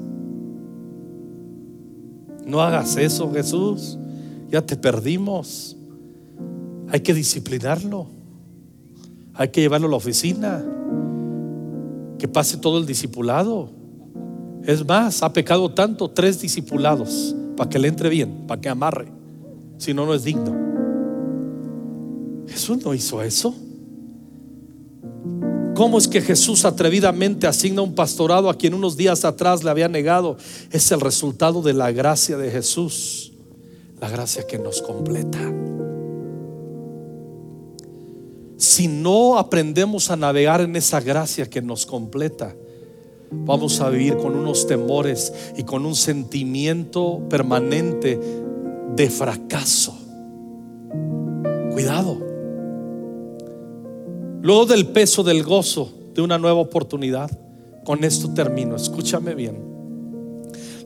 No 2.46 2.60
hagas 2.60 2.98
eso, 2.98 3.32
Jesús. 3.32 3.98
Ya 4.52 4.62
te 4.62 4.76
perdimos. 4.76 5.78
Hay 6.90 7.00
que 7.00 7.14
disciplinarlo. 7.14 8.08
Hay 9.34 9.48
que 9.48 9.62
llevarlo 9.62 9.88
a 9.88 9.92
la 9.92 9.96
oficina. 9.96 10.62
que 12.18 12.28
pase 12.28 12.58
todo 12.58 12.80
el 12.80 12.86
discipulado. 12.86 13.70
Es 14.66 14.86
más, 14.86 15.24
ha 15.24 15.32
pecado 15.32 15.72
tanto, 15.72 16.10
tres 16.10 16.42
discipulados, 16.42 17.34
para 17.56 17.70
que 17.70 17.80
le 17.80 17.88
entre 17.88 18.10
bien, 18.10 18.46
para 18.46 18.60
que 18.60 18.68
amarre. 18.68 19.08
Si 19.78 19.94
no, 19.94 20.06
no 20.06 20.14
es 20.14 20.26
digno. 20.26 20.54
Jesús 22.46 22.84
no 22.84 22.94
hizo 22.94 23.24
eso. 23.24 23.56
¿Cómo 25.80 25.98
es 25.98 26.10
que 26.10 26.20
Jesús 26.20 26.66
atrevidamente 26.66 27.48
asigna 27.48 27.82
un 27.82 27.96
pastorado 27.96 28.50
a 28.50 28.58
quien 28.58 28.74
unos 28.74 28.98
días 28.98 29.24
atrás 29.24 29.64
le 29.64 29.70
había 29.70 29.88
negado? 29.88 30.36
Es 30.74 30.92
el 30.92 31.00
resultado 31.00 31.62
de 31.62 31.72
la 31.72 31.94
gracia 31.94 32.36
de 32.36 32.52
Jesús, 32.52 33.32
la 34.02 34.10
gracia 34.10 34.46
que 34.46 34.60
nos 34.60 34.82
completa. 34.82 35.40
Si 38.58 38.90
no 38.90 39.38
aprendemos 39.38 40.12
a 40.12 40.18
navegar 40.18 40.60
en 40.60 40.76
esa 40.76 41.00
gracia 41.00 41.50
que 41.50 41.62
nos 41.62 41.86
completa, 41.86 42.54
vamos 43.32 43.80
a 43.80 43.90
vivir 43.90 44.18
con 44.18 44.36
unos 44.36 44.68
temores 44.68 45.32
y 45.56 45.64
con 45.64 45.86
un 45.86 45.96
sentimiento 45.96 47.22
permanente 47.30 48.20
de 48.98 49.10
fracaso. 49.10 49.98
Cuidado. 51.72 52.29
Luego 54.42 54.66
del 54.66 54.88
peso 54.88 55.24
del 55.24 55.44
gozo 55.44 55.92
de 56.14 56.22
una 56.22 56.38
nueva 56.38 56.60
oportunidad, 56.60 57.30
con 57.84 58.04
esto 58.04 58.34
termino, 58.34 58.76
escúchame 58.76 59.36
bien. 59.36 59.58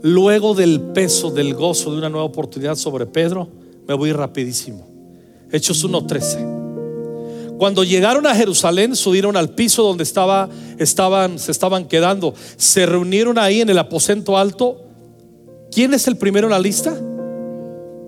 Luego 0.02 0.54
del 0.54 0.82
peso 0.82 1.30
del 1.32 1.54
gozo 1.54 1.92
de 1.92 1.98
una 1.98 2.10
nueva 2.10 2.26
oportunidad 2.26 2.76
sobre 2.76 3.06
Pedro, 3.06 3.48
me 3.88 3.94
voy 3.94 4.12
rapidísimo. 4.12 4.88
Hechos 5.52 5.86
1.13. 5.86 7.58
Cuando 7.58 7.84
llegaron 7.84 8.26
a 8.26 8.36
Jerusalén, 8.36 8.96
subieron 8.96 9.38
al 9.38 9.50
piso 9.52 9.84
donde 9.84 10.04
estaba, 10.04 10.50
estaban, 10.80 11.38
se 11.38 11.52
estaban 11.52 11.88
quedando. 11.88 12.34
Se 12.58 12.86
reunieron 12.86 13.38
ahí 13.38 13.62
en 13.62 13.70
el 13.70 13.78
aposento 13.78 14.38
alto. 14.38 14.82
¿Quién 15.72 15.94
es 15.94 16.08
el 16.08 16.18
primero 16.18 16.48
en 16.48 16.52
la 16.52 16.60
lista? 16.60 16.94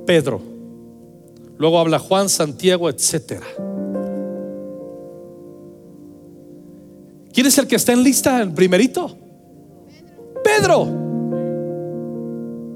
Pedro. 0.05 0.41
Luego 1.58 1.79
habla 1.79 1.99
Juan, 1.99 2.27
Santiago, 2.27 2.89
etcétera. 2.89 3.45
¿Quién 7.36 7.48
es 7.48 7.58
el 7.58 7.67
que 7.67 7.76
está 7.76 7.91
en 7.91 8.02
lista, 8.02 8.41
el 8.41 8.54
primerito? 8.54 9.17
Pedro. 10.41 10.88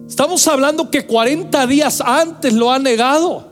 Estamos 0.05 0.45
hablando 0.49 0.91
que 0.91 1.07
40 1.07 1.65
días 1.65 2.01
antes 2.01 2.53
lo 2.53 2.69
ha 2.69 2.77
negado. 2.77 3.49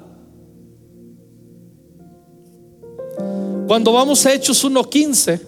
Cuando 3.67 3.93
vamos 3.93 4.25
a 4.25 4.33
Hechos 4.33 4.65
1.15, 4.65 5.46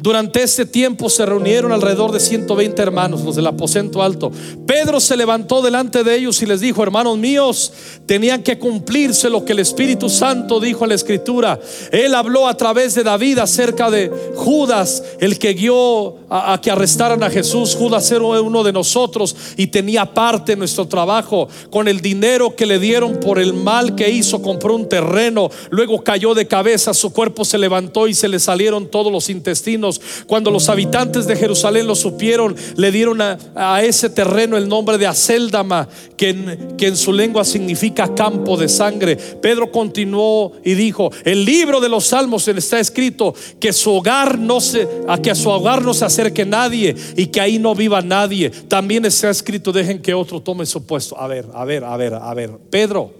durante 0.00 0.42
este 0.42 0.64
tiempo 0.64 1.10
se 1.10 1.26
reunieron 1.26 1.72
alrededor 1.72 2.12
de 2.12 2.20
120 2.20 2.80
hermanos, 2.80 3.22
los 3.22 3.34
del 3.34 3.48
aposento 3.48 4.00
alto. 4.00 4.30
Pedro 4.64 5.00
se 5.00 5.16
levantó 5.16 5.60
delante 5.60 6.04
de 6.04 6.14
ellos 6.14 6.40
y 6.40 6.46
les 6.46 6.60
dijo, 6.60 6.84
hermanos 6.84 7.18
míos, 7.18 7.72
tenían 8.06 8.44
que 8.44 8.58
cumplirse 8.58 9.28
lo 9.28 9.44
que 9.44 9.52
el 9.52 9.58
Espíritu 9.58 10.08
Santo 10.08 10.60
dijo 10.60 10.84
en 10.84 10.90
la 10.90 10.94
Escritura. 10.94 11.58
Él 11.90 12.14
habló 12.14 12.46
a 12.46 12.56
través 12.56 12.94
de 12.94 13.02
David 13.02 13.38
acerca 13.38 13.90
de 13.90 14.10
Judas, 14.36 15.02
el 15.18 15.36
que 15.38 15.54
guió 15.54 16.16
a, 16.30 16.60
que 16.60 16.70
arrestaran 16.70 17.22
a 17.24 17.30
Jesús. 17.30 17.74
Judas 17.74 18.08
era 18.12 18.22
uno 18.22 18.62
de 18.62 18.72
nosotros 18.72 19.34
y 19.56 19.66
tenía 19.66 20.06
parte 20.06 20.52
en 20.52 20.60
nuestro 20.60 20.86
trabajo. 20.86 21.48
Con 21.70 21.88
el 21.88 22.00
dinero 22.00 22.54
que 22.54 22.66
le 22.66 22.78
dieron 22.78 23.18
por 23.18 23.40
el 23.40 23.52
mal 23.52 23.96
que 23.96 24.10
hizo, 24.10 24.42
compró 24.42 24.76
un 24.76 24.88
terreno, 24.88 25.50
luego 25.70 26.04
cayó 26.04 26.34
de 26.34 26.46
cabeza, 26.46 26.94
su 26.94 27.12
cuerpo 27.12 27.44
se 27.44 27.58
levantó 27.58 28.06
y 28.06 28.14
se 28.14 28.28
le 28.28 28.38
salieron 28.38 28.86
todos 28.86 29.10
los 29.10 29.28
intestinos 29.28 29.87
cuando 30.26 30.50
los 30.50 30.68
habitantes 30.68 31.26
de 31.26 31.36
Jerusalén 31.36 31.86
lo 31.86 31.94
supieron, 31.94 32.54
le 32.76 32.90
dieron 32.90 33.20
a, 33.20 33.82
ese 33.82 34.10
terreno 34.10 34.56
el 34.56 34.68
nombre 34.68 34.98
de 34.98 35.06
Aceldama, 35.06 35.88
que 36.16 36.30
en, 36.30 36.96
su 36.96 37.12
lengua 37.12 37.44
significa 37.44 38.14
campo 38.14 38.56
de 38.56 38.68
sangre. 38.68 39.16
Pedro 39.16 39.70
continuó 39.70 40.52
y 40.64 40.74
dijo, 40.74 41.10
el 41.24 41.44
libro 41.44 41.80
de 41.80 41.88
los 41.88 42.06
salmos 42.06 42.48
está 42.48 42.80
escrito 42.80 43.34
que 43.60 43.72
su 43.72 43.92
hogar 43.92 44.38
no 44.38 44.60
se, 44.60 44.88
a 45.06 45.18
que 45.18 45.30
a 45.30 45.34
su 45.34 45.48
hogar 45.48 45.82
no 45.82 45.94
se 45.94 46.04
acerque 46.04 46.44
nadie 46.44 46.94
y 47.16 47.26
que 47.26 47.40
ahí 47.40 47.58
no 47.58 47.74
viva 47.74 48.02
nadie. 48.02 48.50
También 48.50 49.04
está 49.04 49.30
escrito, 49.30 49.72
dejen 49.72 50.00
que 50.00 50.14
otro 50.14 50.40
tome 50.40 50.66
su 50.66 50.84
puesto. 50.84 51.18
A 51.18 51.26
ver, 51.26 51.46
a 51.54 51.64
ver, 51.64 51.84
a 51.84 51.96
ver, 51.96 52.14
a 52.14 52.34
ver. 52.34 52.50
Pedro, 52.70 53.12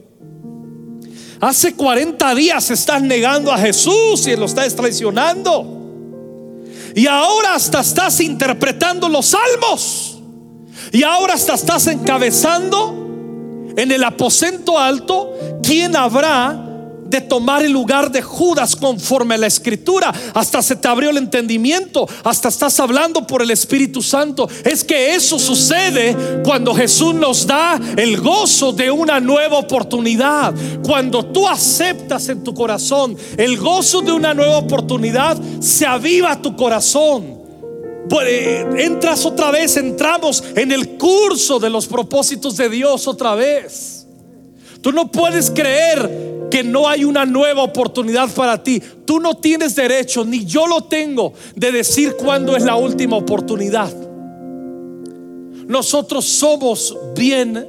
hace 1.41 1.75
40 1.75 2.35
días 2.35 2.71
estás 2.71 3.03
negando 3.03 3.53
a 3.53 3.59
Jesús 3.59 4.27
y 4.27 4.37
lo 4.37 4.47
estás 4.47 4.75
traicionando. 4.75 5.78
Y 6.99 7.07
ahora 7.07 7.55
hasta 7.55 7.79
estás 7.79 8.19
interpretando 8.19 9.09
los 9.09 9.27
salmos. 9.27 10.19
Y 10.91 11.05
ahora 11.05 11.35
hasta 11.35 11.55
estás 11.55 11.87
encabezando 11.87 13.71
en 13.77 13.93
el 13.93 14.03
aposento 14.03 14.77
alto 14.77 15.33
quién 15.63 15.95
habrá 15.95 16.68
de 17.09 17.21
tomar 17.21 17.63
el 17.65 17.73
lugar 17.73 18.11
de 18.11 18.23
Judas 18.23 18.77
conforme 18.77 19.35
a 19.35 19.39
la 19.39 19.47
escritura. 19.47 20.13
Hasta 20.35 20.63
se 20.63 20.77
te 20.77 20.89
abrió 20.89 21.11
el 21.11 21.17
entendimiento, 21.17 22.07
hasta 22.25 22.49
estás 22.49 22.79
hablando 22.81 23.27
por 23.27 23.43
el 23.43 23.51
Espíritu 23.51 24.03
Santo. 24.03 24.49
Es 24.65 24.85
que 24.85 25.15
eso 25.15 25.39
sucede 25.39 26.43
cuando 26.45 26.75
Jesús 26.75 27.15
nos 27.15 27.47
da 27.47 27.81
el 27.97 28.21
gozo 28.21 28.73
de 28.73 28.91
una 28.91 29.21
nueva 29.21 29.59
oportunidad. 29.59 30.55
Cuando 30.83 31.25
tú 31.27 31.49
aceptas 31.49 32.29
en 32.29 32.45
tu 32.45 32.55
corazón 32.55 33.17
el 33.37 33.57
gozo 33.57 34.03
de 34.03 34.13
una 34.13 34.35
nueva 34.35 34.59
oportunidad, 34.59 35.39
se 35.61 35.87
aviva 35.87 36.41
tu 36.41 36.57
corazón. 36.57 37.39
Pues, 38.09 38.27
eh, 38.27 38.67
entras 38.79 39.25
otra 39.27 39.51
vez, 39.51 39.77
entramos 39.77 40.43
en 40.57 40.73
el 40.73 40.97
curso 40.97 41.59
de 41.59 41.69
los 41.69 41.87
propósitos 41.87 42.57
de 42.57 42.71
Dios 42.71 43.07
otra 43.07 43.35
vez. 43.35 44.07
Tú 44.81 44.93
no 44.93 45.11
puedes 45.11 45.51
creer 45.51 46.38
que 46.51 46.63
no 46.63 46.89
hay 46.89 47.05
una 47.05 47.27
nueva 47.27 47.63
oportunidad 47.63 48.29
para 48.35 48.63
ti. 48.63 48.83
Tú 49.05 49.21
no 49.21 49.37
tienes 49.37 49.75
derecho, 49.75 50.25
ni 50.25 50.45
yo 50.45 50.67
lo 50.67 50.85
tengo, 50.85 51.33
de 51.55 51.73
decir 51.73 52.15
cuándo 52.17 52.57
es 52.57 52.65
la 52.65 52.77
última 52.77 53.17
oportunidad. 53.17 53.93
Nosotros 55.67 56.25
somos 56.25 56.97
bien 57.15 57.67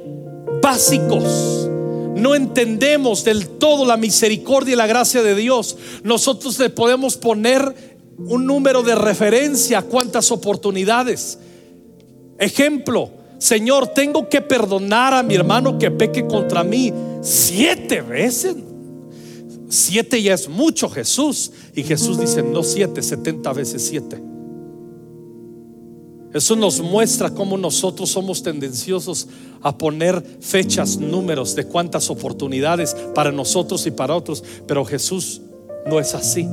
básicos. 0.62 1.68
No 2.16 2.34
entendemos 2.34 3.24
del 3.24 3.48
todo 3.48 3.84
la 3.84 3.96
misericordia 3.96 4.74
y 4.74 4.76
la 4.76 4.86
gracia 4.86 5.22
de 5.22 5.34
Dios. 5.34 5.76
Nosotros 6.02 6.58
le 6.58 6.70
podemos 6.70 7.16
poner 7.16 7.90
un 8.18 8.46
número 8.46 8.82
de 8.82 8.94
referencia 8.94 9.78
a 9.78 9.82
cuántas 9.82 10.30
oportunidades. 10.30 11.38
Ejemplo, 12.38 13.10
Señor, 13.38 13.88
tengo 13.88 14.28
que 14.28 14.40
perdonar 14.42 15.14
a 15.14 15.22
mi 15.22 15.34
hermano 15.34 15.78
que 15.78 15.90
peque 15.90 16.26
contra 16.26 16.62
mí 16.62 16.92
siete 17.22 18.02
veces. 18.02 18.56
Siete 19.70 20.20
ya 20.20 20.34
es 20.34 20.48
mucho 20.48 20.90
Jesús. 20.90 21.52
Y 21.76 21.84
Jesús 21.84 22.18
dice, 22.18 22.42
no 22.42 22.64
siete, 22.64 23.02
setenta 23.02 23.52
veces 23.52 23.86
siete. 23.86 24.20
Eso 26.34 26.56
nos 26.56 26.80
muestra 26.80 27.30
cómo 27.30 27.56
nosotros 27.56 28.10
somos 28.10 28.42
tendenciosos 28.42 29.28
a 29.62 29.76
poner 29.76 30.22
fechas, 30.40 30.98
números 30.98 31.54
de 31.54 31.64
cuántas 31.64 32.10
oportunidades 32.10 32.96
para 33.14 33.30
nosotros 33.30 33.86
y 33.86 33.92
para 33.92 34.16
otros. 34.16 34.42
Pero 34.66 34.84
Jesús 34.84 35.40
no 35.86 36.00
es 36.00 36.14
así. 36.14 36.48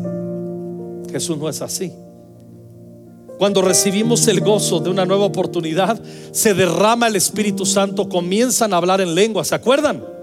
Jesús 1.12 1.38
no 1.40 1.50
es 1.50 1.62
así. 1.64 1.92
Cuando 3.40 3.64
recibimos 3.64 4.28
el 4.28 4.42
gozo 4.42 4.80
de 4.80 4.92
una 4.92 5.06
nueva 5.06 5.26
oportunidad, 5.26 6.00
se 6.32 6.54
derrama 6.54 7.08
el 7.08 7.16
Espíritu 7.16 7.66
Santo, 7.66 8.10
comienzan 8.10 8.74
a 8.74 8.78
hablar 8.78 9.02
en 9.02 9.16
lengua. 9.16 9.44
¿Se 9.44 9.56
acuerdan? 9.56 10.17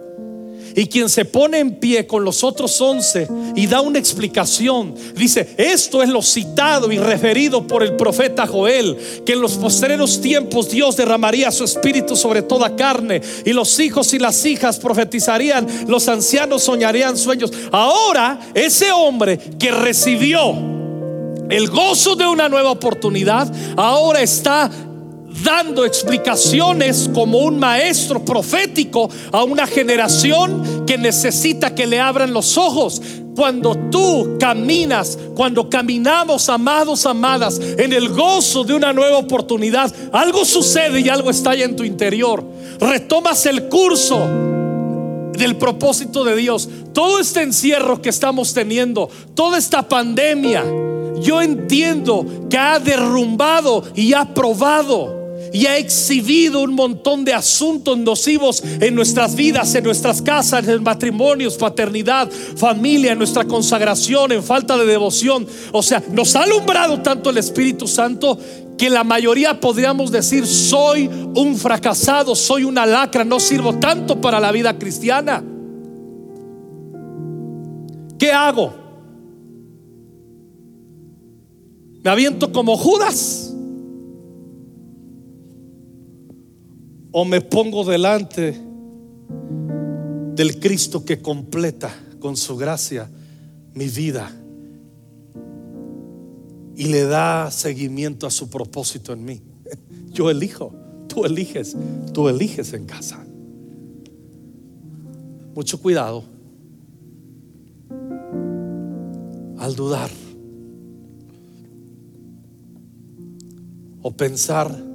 Y 0.77 0.87
quien 0.87 1.09
se 1.09 1.25
pone 1.25 1.59
en 1.59 1.77
pie 1.77 2.07
con 2.07 2.25
los 2.25 2.43
otros 2.43 2.81
once 2.81 3.29
y 3.55 3.67
da 3.67 3.81
una 3.81 3.99
explicación, 3.99 4.95
dice, 5.15 5.55
esto 5.57 6.03
es 6.03 6.09
lo 6.09 6.23
citado 6.23 6.91
y 6.91 6.99
referido 6.99 7.67
por 7.67 7.83
el 7.83 7.97
profeta 7.97 8.47
Joel, 8.47 8.97
que 9.25 9.35
en 9.35 9.41
los 9.41 9.53
postreros 9.53 10.21
tiempos 10.21 10.71
Dios 10.71 10.97
derramaría 10.97 11.51
su 11.51 11.65
espíritu 11.65 12.17
sobre 12.17 12.43
toda 12.43 12.75
carne 12.75 13.21
y 13.45 13.53
los 13.53 13.79
hijos 13.79 14.13
y 14.15 14.19
las 14.19 14.45
hijas 14.45 14.79
profetizarían, 14.79 15.67
los 15.87 16.09
ancianos 16.09 16.65
soñarían 16.65 17.17
sueños. 17.17 17.53
Ahora 17.71 18.39
ese 18.55 18.91
hombre 18.93 19.39
que 19.59 19.71
recibió 19.71 20.55
el 21.51 21.69
gozo 21.69 22.17
de 22.17 22.27
una 22.27 22.49
nueva 22.49 22.71
oportunidad, 22.71 23.53
ahora 23.77 24.23
está 24.23 24.71
dando 25.43 25.85
explicaciones 25.85 27.11
como 27.13 27.39
un 27.39 27.59
maestro 27.59 28.25
profético 28.25 29.09
a 29.33 29.43
una 29.43 29.67
generación 29.67 30.85
que 30.87 30.97
necesita 30.97 31.75
que 31.75 31.87
le 31.87 32.01
abran 32.01 32.33
los 32.33 32.57
ojos. 32.57 33.03
Cuando 33.35 33.75
tú 33.91 34.37
caminas, 34.39 35.19
cuando 35.35 35.69
caminamos, 35.69 36.49
amados, 36.49 37.05
amadas, 37.05 37.59
en 37.59 37.93
el 37.93 38.11
gozo 38.11 38.63
de 38.63 38.75
una 38.75 38.93
nueva 38.93 39.19
oportunidad, 39.19 39.93
algo 40.13 40.45
sucede 40.45 41.01
y 41.01 41.09
algo 41.09 41.31
está 41.31 41.55
en 41.55 41.75
tu 41.75 41.83
interior. 41.83 42.45
Retomas 42.79 43.45
el 43.47 43.69
curso 43.69 44.21
del 45.37 45.57
propósito 45.57 46.23
de 46.23 46.37
Dios. 46.37 46.69
Todo 46.93 47.19
este 47.19 47.43
encierro 47.43 48.01
que 48.01 48.11
estamos 48.11 48.55
teniendo, 48.55 49.11
toda 49.35 49.59
esta 49.59 49.83
pandemia, 49.83 50.65
yo 51.21 51.43
entiendo 51.43 52.25
que 52.49 52.57
ha 52.57 52.79
derrumbado 52.79 53.83
y 53.97 54.13
ha 54.13 54.33
probado 54.33 55.24
y 55.53 55.67
ha 55.67 55.77
exhibido 55.77 56.63
un 56.63 56.75
montón 56.75 57.25
de 57.25 57.33
asuntos 57.33 57.97
nocivos 57.99 58.63
en 58.81 58.95
nuestras 58.95 59.35
vidas, 59.35 59.75
en 59.75 59.85
nuestras 59.85 60.23
casas, 60.23 60.67
en 60.67 60.83
matrimonios, 60.83 61.57
paternidad, 61.57 62.31
familia, 62.57 63.13
en 63.13 63.19
nuestra 63.19 63.45
consagración, 63.45 64.33
en 64.33 64.43
falta 64.43 64.77
de 64.77 64.87
devoción. 64.87 65.47
O 65.73 65.83
sea, 65.83 66.03
nos 66.11 66.35
ha 66.37 66.43
alumbrado 66.43 67.01
tanto 67.03 67.31
el 67.31 67.39
Espíritu 67.39 67.87
Santo 67.87 68.39
que 68.77 68.91
la 68.91 69.05
mayoría 69.05 69.61
podríamos 69.61 70.11
decir, 70.11 70.47
soy 70.47 71.07
un 71.07 71.57
fracasado, 71.57 72.35
soy 72.35 72.65
una 72.65 72.87
lacra, 72.87 73.25
no 73.25 73.39
sirvo 73.39 73.79
tanto 73.79 74.21
para 74.21 74.41
la 74.41 74.51
vida 74.51 74.77
cristiana. 74.79 75.45
¿Qué 78.19 78.33
hago? 78.33 78.75
¿Me 82.03 82.11
aviento 82.11 82.53
como 82.53 82.77
Judas? 82.77 83.54
¿O 87.17 87.25
me 87.25 87.41
pongo 87.41 87.85
delante 87.85 88.61
del 90.35 90.59
Cristo 90.59 91.05
que 91.05 91.23
completa 91.23 91.95
con 92.19 92.37
su 92.37 92.57
gracia 92.57 93.09
mi 93.73 93.87
vida 93.87 94.33
y 96.75 96.87
le 96.87 97.05
da 97.05 97.53
seguimiento 97.53 98.27
a 98.27 98.33
su 98.33 98.51
propósito 98.51 99.13
en 99.13 99.25
mí? 99.25 99.41
Yo 100.13 100.29
elijo, 100.29 100.75
tú 101.07 101.25
eliges, 101.25 101.77
tú 102.13 102.29
eliges 102.29 102.73
en 102.73 102.85
casa. 102.85 103.25
Mucho 105.55 105.81
cuidado 105.81 106.25
al 109.57 109.77
dudar 109.77 110.11
o 114.03 114.11
pensar, 114.11 114.94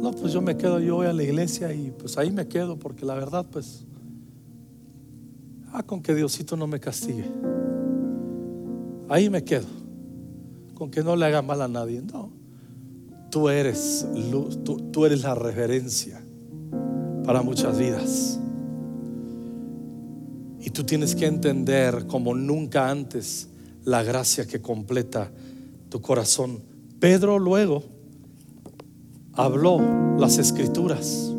no, 0.00 0.12
pues 0.12 0.32
yo 0.32 0.40
me 0.40 0.56
quedo, 0.56 0.80
yo 0.80 0.96
voy 0.96 1.06
a 1.06 1.12
la 1.12 1.22
iglesia 1.22 1.72
y 1.72 1.90
pues 1.90 2.16
ahí 2.18 2.30
me 2.30 2.46
quedo 2.46 2.78
porque 2.78 3.04
la 3.04 3.14
verdad 3.14 3.46
pues, 3.50 3.84
ah, 5.72 5.82
con 5.82 6.02
que 6.02 6.14
Diosito 6.14 6.56
no 6.56 6.66
me 6.66 6.78
castigue, 6.78 7.24
ahí 9.08 9.28
me 9.28 9.42
quedo, 9.42 9.66
con 10.74 10.90
que 10.90 11.02
no 11.02 11.16
le 11.16 11.26
haga 11.26 11.42
mal 11.42 11.62
a 11.62 11.68
nadie, 11.68 12.00
no, 12.00 12.30
tú 13.30 13.48
eres 13.48 14.06
luz, 14.30 14.62
tú, 14.62 14.76
tú 14.92 15.04
eres 15.04 15.22
la 15.22 15.34
referencia 15.34 16.22
para 17.24 17.42
muchas 17.42 17.76
vidas. 17.76 18.40
Y 20.60 20.70
tú 20.70 20.84
tienes 20.84 21.14
que 21.14 21.26
entender 21.26 22.06
como 22.06 22.34
nunca 22.34 22.90
antes 22.90 23.48
la 23.84 24.02
gracia 24.02 24.46
que 24.46 24.60
completa 24.60 25.30
tu 25.88 26.00
corazón. 26.00 26.60
Pedro 27.00 27.38
luego 27.38 27.97
habló 29.38 29.80
las 30.18 30.36
escrituras. 30.36 31.32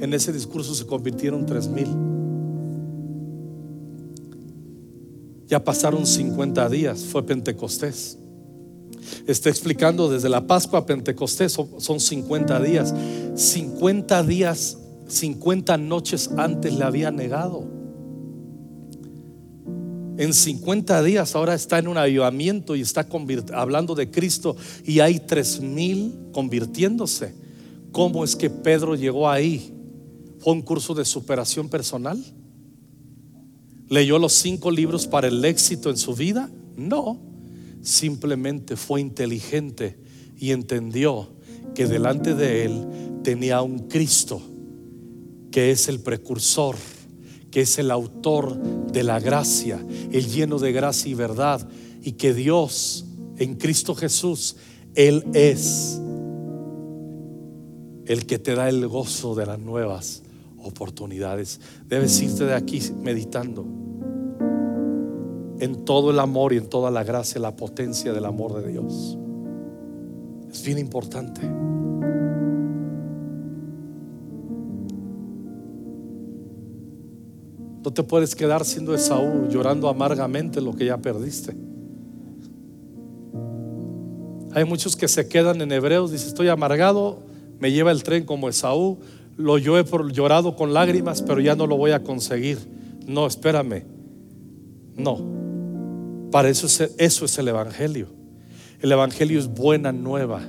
En 0.00 0.12
ese 0.12 0.32
discurso 0.32 0.74
se 0.74 0.84
convirtieron 0.84 1.46
tres 1.46 1.68
mil. 1.68 1.88
Ya 5.46 5.62
pasaron 5.62 6.04
50 6.04 6.68
días, 6.68 7.04
fue 7.04 7.24
Pentecostés. 7.24 8.18
Está 9.26 9.48
explicando 9.48 10.10
desde 10.10 10.28
la 10.28 10.46
Pascua 10.46 10.80
a 10.80 10.86
Pentecostés, 10.86 11.52
son 11.52 12.00
50 12.00 12.60
días. 12.60 12.92
50 13.36 14.22
días, 14.24 14.76
50 15.06 15.78
noches 15.78 16.30
antes 16.36 16.74
le 16.74 16.84
había 16.84 17.10
negado 17.10 17.74
en 20.16 20.32
50 20.32 21.02
días 21.02 21.34
ahora 21.34 21.54
está 21.54 21.78
en 21.78 21.88
un 21.88 21.98
avivamiento 21.98 22.76
y 22.76 22.82
está 22.82 23.06
hablando 23.52 23.96
de 23.96 24.10
Cristo 24.10 24.56
y 24.84 25.00
hay 25.00 25.18
tres 25.18 25.60
mil 25.60 26.14
convirtiéndose. 26.32 27.43
¿Cómo 27.94 28.24
es 28.24 28.34
que 28.34 28.50
Pedro 28.50 28.96
llegó 28.96 29.30
ahí? 29.30 29.72
¿Fue 30.40 30.52
un 30.52 30.62
curso 30.62 30.94
de 30.94 31.04
superación 31.04 31.68
personal? 31.68 32.20
¿Leyó 33.88 34.18
los 34.18 34.32
cinco 34.32 34.72
libros 34.72 35.06
para 35.06 35.28
el 35.28 35.44
éxito 35.44 35.90
en 35.90 35.96
su 35.96 36.12
vida? 36.12 36.50
No, 36.76 37.20
simplemente 37.82 38.74
fue 38.74 39.00
inteligente 39.00 39.96
y 40.36 40.50
entendió 40.50 41.28
que 41.76 41.86
delante 41.86 42.34
de 42.34 42.64
él 42.64 42.84
tenía 43.22 43.62
un 43.62 43.86
Cristo 43.86 44.42
que 45.52 45.70
es 45.70 45.86
el 45.86 46.00
precursor 46.00 46.74
que 47.52 47.60
es 47.60 47.78
el 47.78 47.92
autor 47.92 48.60
de 48.90 49.04
la 49.04 49.20
gracia, 49.20 49.78
el 50.10 50.26
lleno 50.26 50.58
de 50.58 50.72
gracia 50.72 51.08
y 51.08 51.14
verdad, 51.14 51.68
y 52.02 52.14
que 52.14 52.34
Dios 52.34 53.04
en 53.38 53.54
Cristo 53.54 53.94
Jesús, 53.94 54.56
Él 54.96 55.24
es 55.34 56.00
el 58.06 58.26
que 58.26 58.38
te 58.38 58.54
da 58.54 58.68
el 58.68 58.86
gozo 58.88 59.34
de 59.34 59.46
las 59.46 59.58
nuevas 59.58 60.22
oportunidades. 60.62 61.60
Debes 61.86 62.20
irte 62.20 62.44
de 62.44 62.54
aquí 62.54 62.80
meditando 63.00 63.64
en 65.60 65.84
todo 65.84 66.10
el 66.10 66.18
amor 66.18 66.52
y 66.52 66.58
en 66.58 66.68
toda 66.68 66.90
la 66.90 67.04
gracia, 67.04 67.40
la 67.40 67.56
potencia 67.56 68.12
del 68.12 68.24
amor 68.24 68.62
de 68.62 68.72
Dios. 68.72 69.16
Es 70.50 70.64
bien 70.64 70.78
importante. 70.78 71.40
No 77.84 77.92
te 77.92 78.02
puedes 78.02 78.34
quedar 78.34 78.64
siendo 78.64 78.94
Esaú 78.94 79.48
llorando 79.48 79.88
amargamente 79.88 80.60
lo 80.60 80.74
que 80.74 80.86
ya 80.86 80.96
perdiste. 80.96 81.54
Hay 84.52 84.64
muchos 84.64 84.96
que 84.96 85.08
se 85.08 85.28
quedan 85.28 85.60
en 85.60 85.72
Hebreos, 85.72 86.12
dice, 86.12 86.28
estoy 86.28 86.48
amargado, 86.48 87.18
me 87.64 87.72
lleva 87.72 87.92
el 87.92 88.02
tren 88.02 88.26
como 88.26 88.50
Esaú, 88.50 88.98
lo 89.38 89.56
yo 89.56 89.78
he 89.78 89.84
llorado 90.12 90.54
con 90.54 90.74
lágrimas, 90.74 91.22
pero 91.22 91.40
ya 91.40 91.56
no 91.56 91.66
lo 91.66 91.78
voy 91.78 91.92
a 91.92 92.02
conseguir. 92.02 92.58
No, 93.06 93.26
espérame. 93.26 93.84
No. 94.94 96.28
Para 96.30 96.50
eso 96.50 96.66
es, 96.66 96.94
eso 96.98 97.24
es 97.24 97.38
el 97.38 97.48
Evangelio. 97.48 98.08
El 98.82 98.92
Evangelio 98.92 99.38
es 99.38 99.46
buena 99.46 99.92
nueva. 99.92 100.42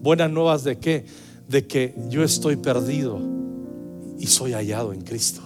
Buenas 0.00 0.30
nuevas 0.30 0.64
de 0.64 0.78
qué? 0.78 1.04
De 1.46 1.66
que 1.66 1.94
yo 2.08 2.24
estoy 2.24 2.56
perdido 2.56 3.20
y 4.18 4.26
soy 4.28 4.52
hallado 4.52 4.94
en 4.94 5.02
Cristo. 5.02 5.42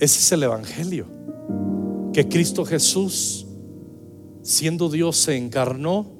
Ese 0.00 0.18
es 0.18 0.32
el 0.32 0.42
Evangelio. 0.42 1.06
Que 2.12 2.28
Cristo 2.28 2.64
Jesús, 2.64 3.46
siendo 4.42 4.88
Dios, 4.88 5.16
se 5.16 5.36
encarnó, 5.36 6.18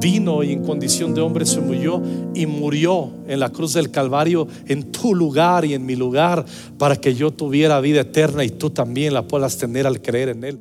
vino 0.00 0.42
y 0.42 0.52
en 0.52 0.62
condición 0.62 1.14
de 1.14 1.20
hombre 1.20 1.46
se 1.46 1.60
murió 1.60 2.02
y 2.34 2.46
murió 2.46 3.10
en 3.26 3.40
la 3.40 3.50
cruz 3.50 3.74
del 3.74 3.90
Calvario 3.90 4.46
en 4.66 4.92
tu 4.92 5.14
lugar 5.14 5.64
y 5.64 5.74
en 5.74 5.86
mi 5.86 5.96
lugar 5.96 6.44
para 6.78 6.96
que 6.96 7.14
yo 7.14 7.30
tuviera 7.30 7.80
vida 7.80 8.00
eterna 8.00 8.44
y 8.44 8.50
tú 8.50 8.70
también 8.70 9.14
la 9.14 9.22
puedas 9.22 9.56
tener 9.58 9.86
al 9.86 10.00
creer 10.00 10.30
en 10.30 10.44
Él. 10.44 10.58